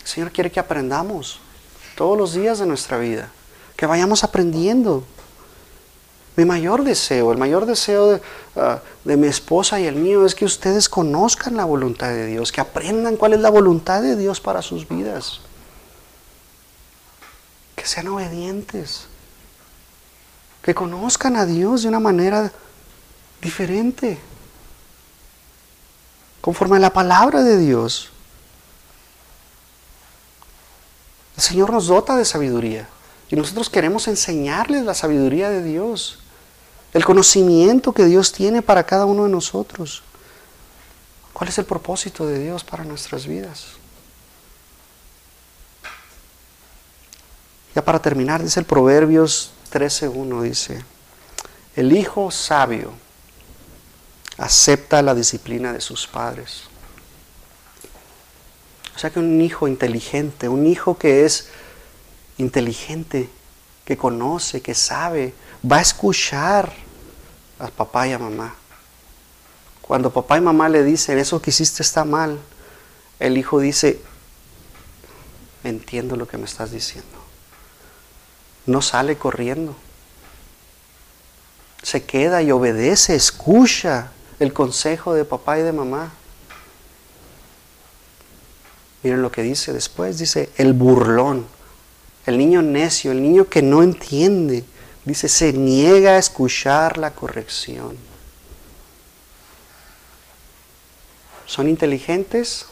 El 0.00 0.06
Señor 0.06 0.32
quiere 0.32 0.50
que 0.50 0.60
aprendamos 0.60 1.40
todos 1.96 2.16
los 2.16 2.34
días 2.34 2.60
de 2.60 2.66
nuestra 2.66 2.98
vida, 2.98 3.30
que 3.76 3.86
vayamos 3.86 4.22
aprendiendo. 4.22 5.02
Mi 6.36 6.44
mayor 6.44 6.84
deseo, 6.84 7.32
el 7.32 7.38
mayor 7.38 7.64
deseo 7.64 8.12
de, 8.12 8.22
ah, 8.56 8.80
de, 9.04 9.16
mi 9.16 9.26
esposa 9.26 9.80
y 9.80 9.86
el 9.86 9.96
mío 9.96 10.26
es 10.26 10.34
que 10.34 10.44
ustedes 10.44 10.88
conozcan 10.88 11.56
la 11.56 11.64
voluntad 11.64 12.08
de 12.08 12.26
Dios, 12.26 12.52
que 12.52 12.60
aprendan 12.60 13.16
cuál 13.16 13.32
es 13.32 13.40
la 13.40 13.48
voluntad 13.48 14.02
de 14.02 14.16
Dios 14.16 14.38
para 14.38 14.60
sus 14.60 14.86
vidas, 14.86 15.40
que 17.74 17.86
sean 17.86 18.08
obedientes, 18.08 19.06
que 20.60 20.74
conozcan 20.74 21.36
a 21.36 21.46
Dios 21.46 21.82
de 21.82 21.88
una 21.88 22.00
manera 22.00 22.52
diferente, 23.40 24.18
conforme 26.42 26.76
a 26.76 26.80
la 26.80 26.92
palabra 26.92 27.42
de 27.42 27.56
Dios. 27.56 28.10
El 31.36 31.42
Señor 31.42 31.70
nos 31.70 31.86
dota 31.86 32.16
de 32.16 32.24
sabiduría 32.24 32.88
y 33.28 33.36
nosotros 33.36 33.68
queremos 33.68 34.08
enseñarles 34.08 34.84
la 34.84 34.94
sabiduría 34.94 35.50
de 35.50 35.62
Dios, 35.62 36.18
el 36.92 37.04
conocimiento 37.04 37.92
que 37.92 38.04
Dios 38.04 38.32
tiene 38.32 38.62
para 38.62 38.84
cada 38.84 39.04
uno 39.04 39.24
de 39.24 39.30
nosotros. 39.30 40.02
¿Cuál 41.32 41.50
es 41.50 41.58
el 41.58 41.66
propósito 41.66 42.26
de 42.26 42.38
Dios 42.38 42.64
para 42.64 42.84
nuestras 42.84 43.26
vidas? 43.26 43.66
Ya 47.74 47.84
para 47.84 47.98
terminar, 47.98 48.42
dice 48.42 48.58
el 48.58 48.64
Proverbios 48.64 49.50
13.1, 49.70 50.40
dice, 50.40 50.82
el 51.74 51.92
hijo 51.92 52.30
sabio 52.30 52.94
acepta 54.38 55.02
la 55.02 55.14
disciplina 55.14 55.74
de 55.74 55.82
sus 55.82 56.06
padres. 56.06 56.62
O 58.96 58.98
sea 58.98 59.10
que 59.10 59.18
un 59.18 59.42
hijo 59.42 59.68
inteligente, 59.68 60.48
un 60.48 60.66
hijo 60.66 60.96
que 60.96 61.26
es 61.26 61.50
inteligente, 62.38 63.28
que 63.84 63.98
conoce, 63.98 64.62
que 64.62 64.74
sabe, 64.74 65.34
va 65.70 65.76
a 65.76 65.82
escuchar 65.82 66.72
a 67.58 67.68
papá 67.68 68.08
y 68.08 68.12
a 68.12 68.18
mamá. 68.18 68.54
Cuando 69.82 70.10
papá 70.10 70.38
y 70.38 70.40
mamá 70.40 70.70
le 70.70 70.82
dicen, 70.82 71.18
eso 71.18 71.42
que 71.42 71.50
hiciste 71.50 71.82
está 71.82 72.06
mal, 72.06 72.40
el 73.20 73.36
hijo 73.36 73.60
dice, 73.60 74.00
entiendo 75.62 76.16
lo 76.16 76.26
que 76.26 76.38
me 76.38 76.46
estás 76.46 76.70
diciendo. 76.70 77.18
No 78.64 78.80
sale 78.80 79.16
corriendo. 79.16 79.76
Se 81.82 82.02
queda 82.04 82.40
y 82.40 82.50
obedece, 82.50 83.14
escucha 83.14 84.10
el 84.40 84.54
consejo 84.54 85.12
de 85.12 85.26
papá 85.26 85.58
y 85.58 85.62
de 85.62 85.72
mamá. 85.72 86.12
Miren 89.02 89.22
lo 89.22 89.30
que 89.30 89.42
dice 89.42 89.72
después, 89.72 90.18
dice 90.18 90.50
el 90.56 90.72
burlón, 90.72 91.46
el 92.26 92.38
niño 92.38 92.62
necio, 92.62 93.12
el 93.12 93.22
niño 93.22 93.48
que 93.48 93.62
no 93.62 93.82
entiende, 93.82 94.64
dice, 95.04 95.28
se 95.28 95.52
niega 95.52 96.12
a 96.12 96.18
escuchar 96.18 96.98
la 96.98 97.12
corrección. 97.12 97.96
¿Son 101.46 101.68
inteligentes 101.68 102.66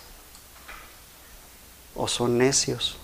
o 1.95 2.09
son 2.09 2.39
necios? 2.39 2.97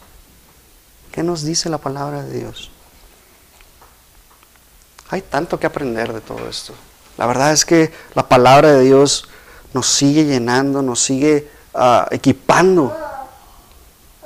¿Qué 1.12 1.22
nos 1.22 1.44
dice 1.44 1.68
la 1.68 1.78
palabra 1.78 2.24
de 2.24 2.40
Dios? 2.40 2.70
Hay 5.10 5.22
tanto 5.22 5.60
que 5.60 5.66
aprender 5.66 6.12
de 6.12 6.20
todo 6.20 6.48
esto. 6.48 6.74
La 7.16 7.26
verdad 7.26 7.52
es 7.52 7.64
que 7.64 7.92
la 8.14 8.28
palabra 8.28 8.72
de 8.72 8.82
Dios 8.82 9.28
nos 9.72 9.86
sigue 9.86 10.24
llenando, 10.24 10.82
nos 10.82 11.00
sigue 11.00 11.48
uh, 11.74 12.06
equipando 12.10 12.96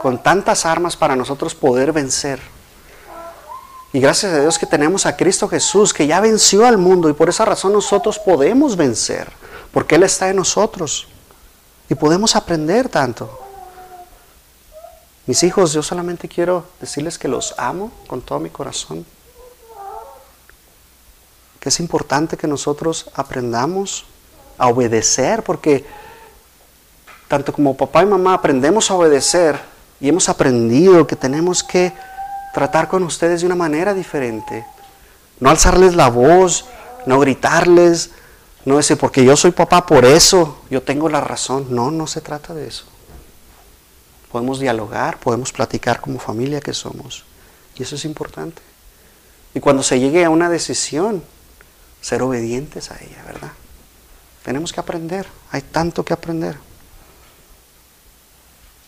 con 0.05 0.23
tantas 0.23 0.67
armas 0.67 0.99
para 0.99 1.17
nosotros 1.17 1.55
poder 1.55 1.91
vencer. 1.91 2.39
Y 3.91 4.01
gracias 4.01 4.35
a 4.35 4.41
Dios 4.43 4.59
que 4.59 4.67
tenemos 4.67 5.07
a 5.07 5.17
Cristo 5.17 5.49
Jesús, 5.49 5.95
que 5.95 6.07
ya 6.07 6.21
venció 6.21 6.67
al 6.67 6.77
mundo 6.77 7.09
y 7.09 7.15
por 7.15 7.31
esa 7.31 7.47
razón 7.47 7.73
nosotros 7.73 8.19
podemos 8.19 8.77
vencer, 8.77 9.33
porque 9.73 9.95
Él 9.95 10.03
está 10.03 10.29
en 10.29 10.37
nosotros 10.37 11.09
y 11.89 11.95
podemos 11.95 12.37
aprender 12.37 12.91
tanto. 12.91 13.41
Mis 15.25 15.43
hijos, 15.43 15.73
yo 15.73 15.83
solamente 15.83 16.29
quiero 16.29 16.67
decirles 16.83 17.19
que 17.19 17.27
los 17.27 17.55
amo 17.57 17.91
con 18.07 18.21
todo 18.21 18.41
mi 18.41 18.51
corazón 18.51 19.07
que 21.61 21.71
es 21.71 21.81
importante 21.81 22.37
que 22.37 22.47
nosotros 22.47 23.07
aprendamos 23.15 24.05
a 24.59 24.69
obedecer, 24.69 25.43
porque 25.43 25.87
tanto 27.27 27.55
como 27.55 27.75
papá 27.75 28.03
y 28.03 28.07
mamá 28.07 28.35
aprendemos 28.35 28.91
a 28.91 28.97
obedecer 28.97 29.73
y 30.01 30.09
hemos 30.09 30.29
aprendido 30.29 31.07
que 31.07 31.17
tenemos 31.17 31.63
que 31.63 31.93
tratar 32.53 32.89
con 32.89 33.03
ustedes 33.03 33.41
de 33.41 33.47
una 33.47 33.57
manera 33.57 33.95
diferente. 33.95 34.65
No 35.41 35.51
alzarles 35.51 35.95
la 35.95 36.09
voz, 36.09 36.67
no 37.07 37.19
gritarles, 37.19 38.11
no 38.65 38.77
decir, 38.77 38.97
porque 38.97 39.25
yo 39.25 39.37
soy 39.37 39.51
papá, 39.51 39.85
por 39.85 40.05
eso 40.05 40.63
yo 40.71 40.83
tengo 40.83 41.09
la 41.09 41.21
razón. 41.21 41.67
No, 41.71 41.91
no 41.91 42.07
se 42.07 42.21
trata 42.21 42.55
de 42.55 42.67
eso. 42.67 42.85
Podemos 44.33 44.59
dialogar, 44.59 45.19
podemos 45.19 45.53
platicar 45.53 46.01
como 46.01 46.19
familia 46.19 46.61
que 46.61 46.73
somos. 46.73 47.25
Y 47.77 47.83
eso 47.83 47.97
es 47.97 48.05
importante. 48.05 48.63
Y 49.55 49.61
cuando 49.61 49.83
se 49.83 50.01
llegue 50.01 50.25
a 50.25 50.31
una 50.31 50.49
decisión, 50.49 51.23
ser 52.01 52.23
obedientes 52.23 52.91
a 52.91 52.97
ella, 53.01 53.23
¿verdad? 53.27 53.53
Tenemos 54.43 54.73
que 54.73 54.81
aprender, 54.81 55.27
hay 55.51 55.63
tanto 55.63 56.05
que 56.05 56.13
aprender. 56.13 56.57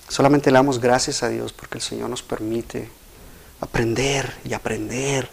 Solamente 0.08 0.50
le 0.50 0.58
damos 0.58 0.80
gracias 0.80 1.22
a 1.22 1.28
Dios 1.28 1.52
porque 1.52 1.78
el 1.78 1.82
Señor 1.82 2.08
nos 2.08 2.22
permite 2.22 2.90
aprender 3.60 4.36
y 4.44 4.54
aprender 4.54 5.28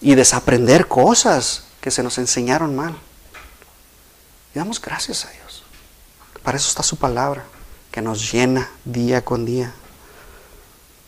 y 0.00 0.14
desaprender 0.14 0.88
cosas 0.88 1.64
que 1.80 1.90
se 1.90 2.02
nos 2.02 2.18
enseñaron 2.18 2.74
mal. 2.74 2.96
Y 4.54 4.58
damos 4.58 4.80
gracias 4.80 5.24
a 5.24 5.30
Dios. 5.30 5.62
Para 6.42 6.56
eso 6.56 6.68
está 6.68 6.82
su 6.82 6.96
palabra, 6.96 7.44
que 7.90 8.02
nos 8.02 8.32
llena 8.32 8.68
día 8.84 9.24
con 9.24 9.44
día, 9.44 9.72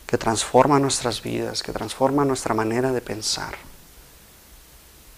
que 0.07 0.17
transforma 0.17 0.79
nuestras 0.79 1.21
vidas, 1.21 1.61
que 1.61 1.73
transforma 1.73 2.23
nuestra 2.23 2.53
manera 2.53 2.91
de 2.91 3.01
pensar. 3.01 3.55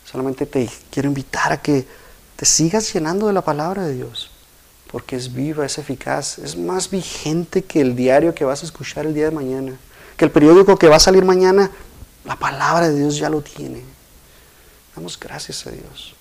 Solamente 0.10 0.46
te 0.46 0.70
quiero 0.90 1.08
invitar 1.08 1.52
a 1.52 1.62
que 1.62 1.88
te 2.36 2.46
sigas 2.46 2.94
llenando 2.94 3.28
de 3.28 3.34
la 3.34 3.44
palabra 3.44 3.84
de 3.84 3.94
Dios, 3.94 4.32
porque 4.91 5.15
es 5.15 5.34
viva, 5.34 5.65
es 5.65 5.78
eficaz, 5.78 6.38
es 6.39 6.58
más 6.58 6.89
vigente 6.89 7.63
que 7.63 7.82
el 7.82 7.95
diario 7.95 8.34
que 8.34 8.45
vas 8.45 8.63
a 8.63 8.65
escuchar 8.65 9.06
el 9.06 9.13
día 9.13 9.26
de 9.26 9.32
mañana, 9.32 9.78
que 10.15 10.26
el 10.26 10.32
periódico 10.32 10.78
que 10.78 10.88
va 10.88 10.95
a 10.95 11.00
salir 11.00 11.26
mañana, 11.26 11.69
la 12.26 12.36
palabra 12.36 12.89
de 12.89 13.00
Dios 13.00 13.17
ya 13.17 13.30
lo 13.30 13.41
tiene. 13.41 13.82
Damos 14.95 15.19
gracias 15.19 15.65
a 15.67 15.71
Dios. 15.71 16.15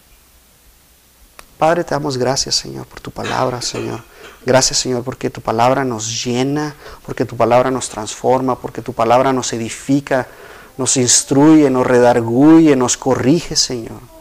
Padre, 1.58 1.84
te 1.84 1.94
damos 1.94 2.18
gracias, 2.18 2.54
Señor, 2.54 2.86
por 2.86 3.00
tu 3.00 3.10
palabra, 3.10 3.62
Señor. 3.62 4.02
Gracias, 4.44 4.78
Señor, 4.78 5.02
porque 5.02 5.30
tu 5.30 5.40
palabra 5.40 5.84
nos 5.84 6.24
llena, 6.24 6.74
porque 7.04 7.24
tu 7.24 7.36
palabra 7.36 7.70
nos 7.70 7.88
transforma, 7.88 8.58
porque 8.58 8.82
tu 8.82 8.92
palabra 8.92 9.32
nos 9.32 9.52
edifica, 9.54 10.28
nos 10.76 10.98
instruye, 10.98 11.70
nos 11.70 11.86
redarguye, 11.86 12.76
nos 12.76 12.96
corrige, 12.96 13.56
Señor. 13.56 14.15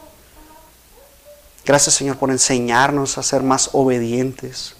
Gracias, 1.66 1.96
Señor, 1.96 2.16
por 2.16 2.30
enseñarnos 2.30 3.18
a 3.18 3.24
ser 3.24 3.42
más 3.42 3.70
obedientes. 3.72 4.76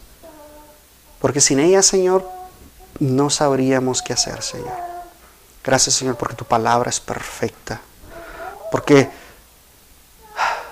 Porque 1.20 1.40
sin 1.40 1.58
ella, 1.58 1.82
Señor, 1.82 2.24
no 3.00 3.28
sabríamos 3.28 4.02
qué 4.02 4.12
hacer, 4.12 4.40
Señor. 4.40 4.72
Gracias, 5.64 5.96
Señor, 5.96 6.16
porque 6.16 6.36
tu 6.36 6.44
palabra 6.44 6.88
es 6.88 7.00
perfecta. 7.00 7.80
Porque 8.70 9.10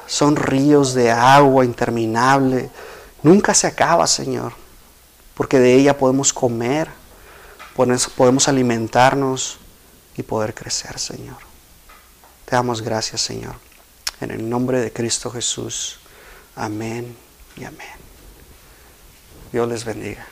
son 0.06 0.36
ríos 0.36 0.94
de 0.94 1.10
agua 1.10 1.64
interminable. 1.64 2.70
Nunca 3.24 3.52
se 3.52 3.66
acaba, 3.66 4.06
Señor, 4.06 4.52
porque 5.34 5.58
de 5.58 5.74
ella 5.74 5.98
podemos 5.98 6.32
comer, 6.32 6.88
podemos 7.74 8.46
alimentarnos 8.46 9.58
y 10.16 10.22
poder 10.22 10.54
crecer, 10.54 11.00
Señor. 11.00 11.38
Te 12.44 12.54
damos 12.54 12.82
gracias, 12.82 13.20
Señor. 13.20 13.56
En 14.20 14.30
el 14.30 14.48
nombre 14.48 14.80
de 14.80 14.92
Cristo 14.92 15.28
Jesús. 15.28 15.98
Amén 16.56 17.16
y 17.56 17.64
amén. 17.64 17.98
Dios 19.52 19.68
les 19.68 19.84
bendiga. 19.84 20.26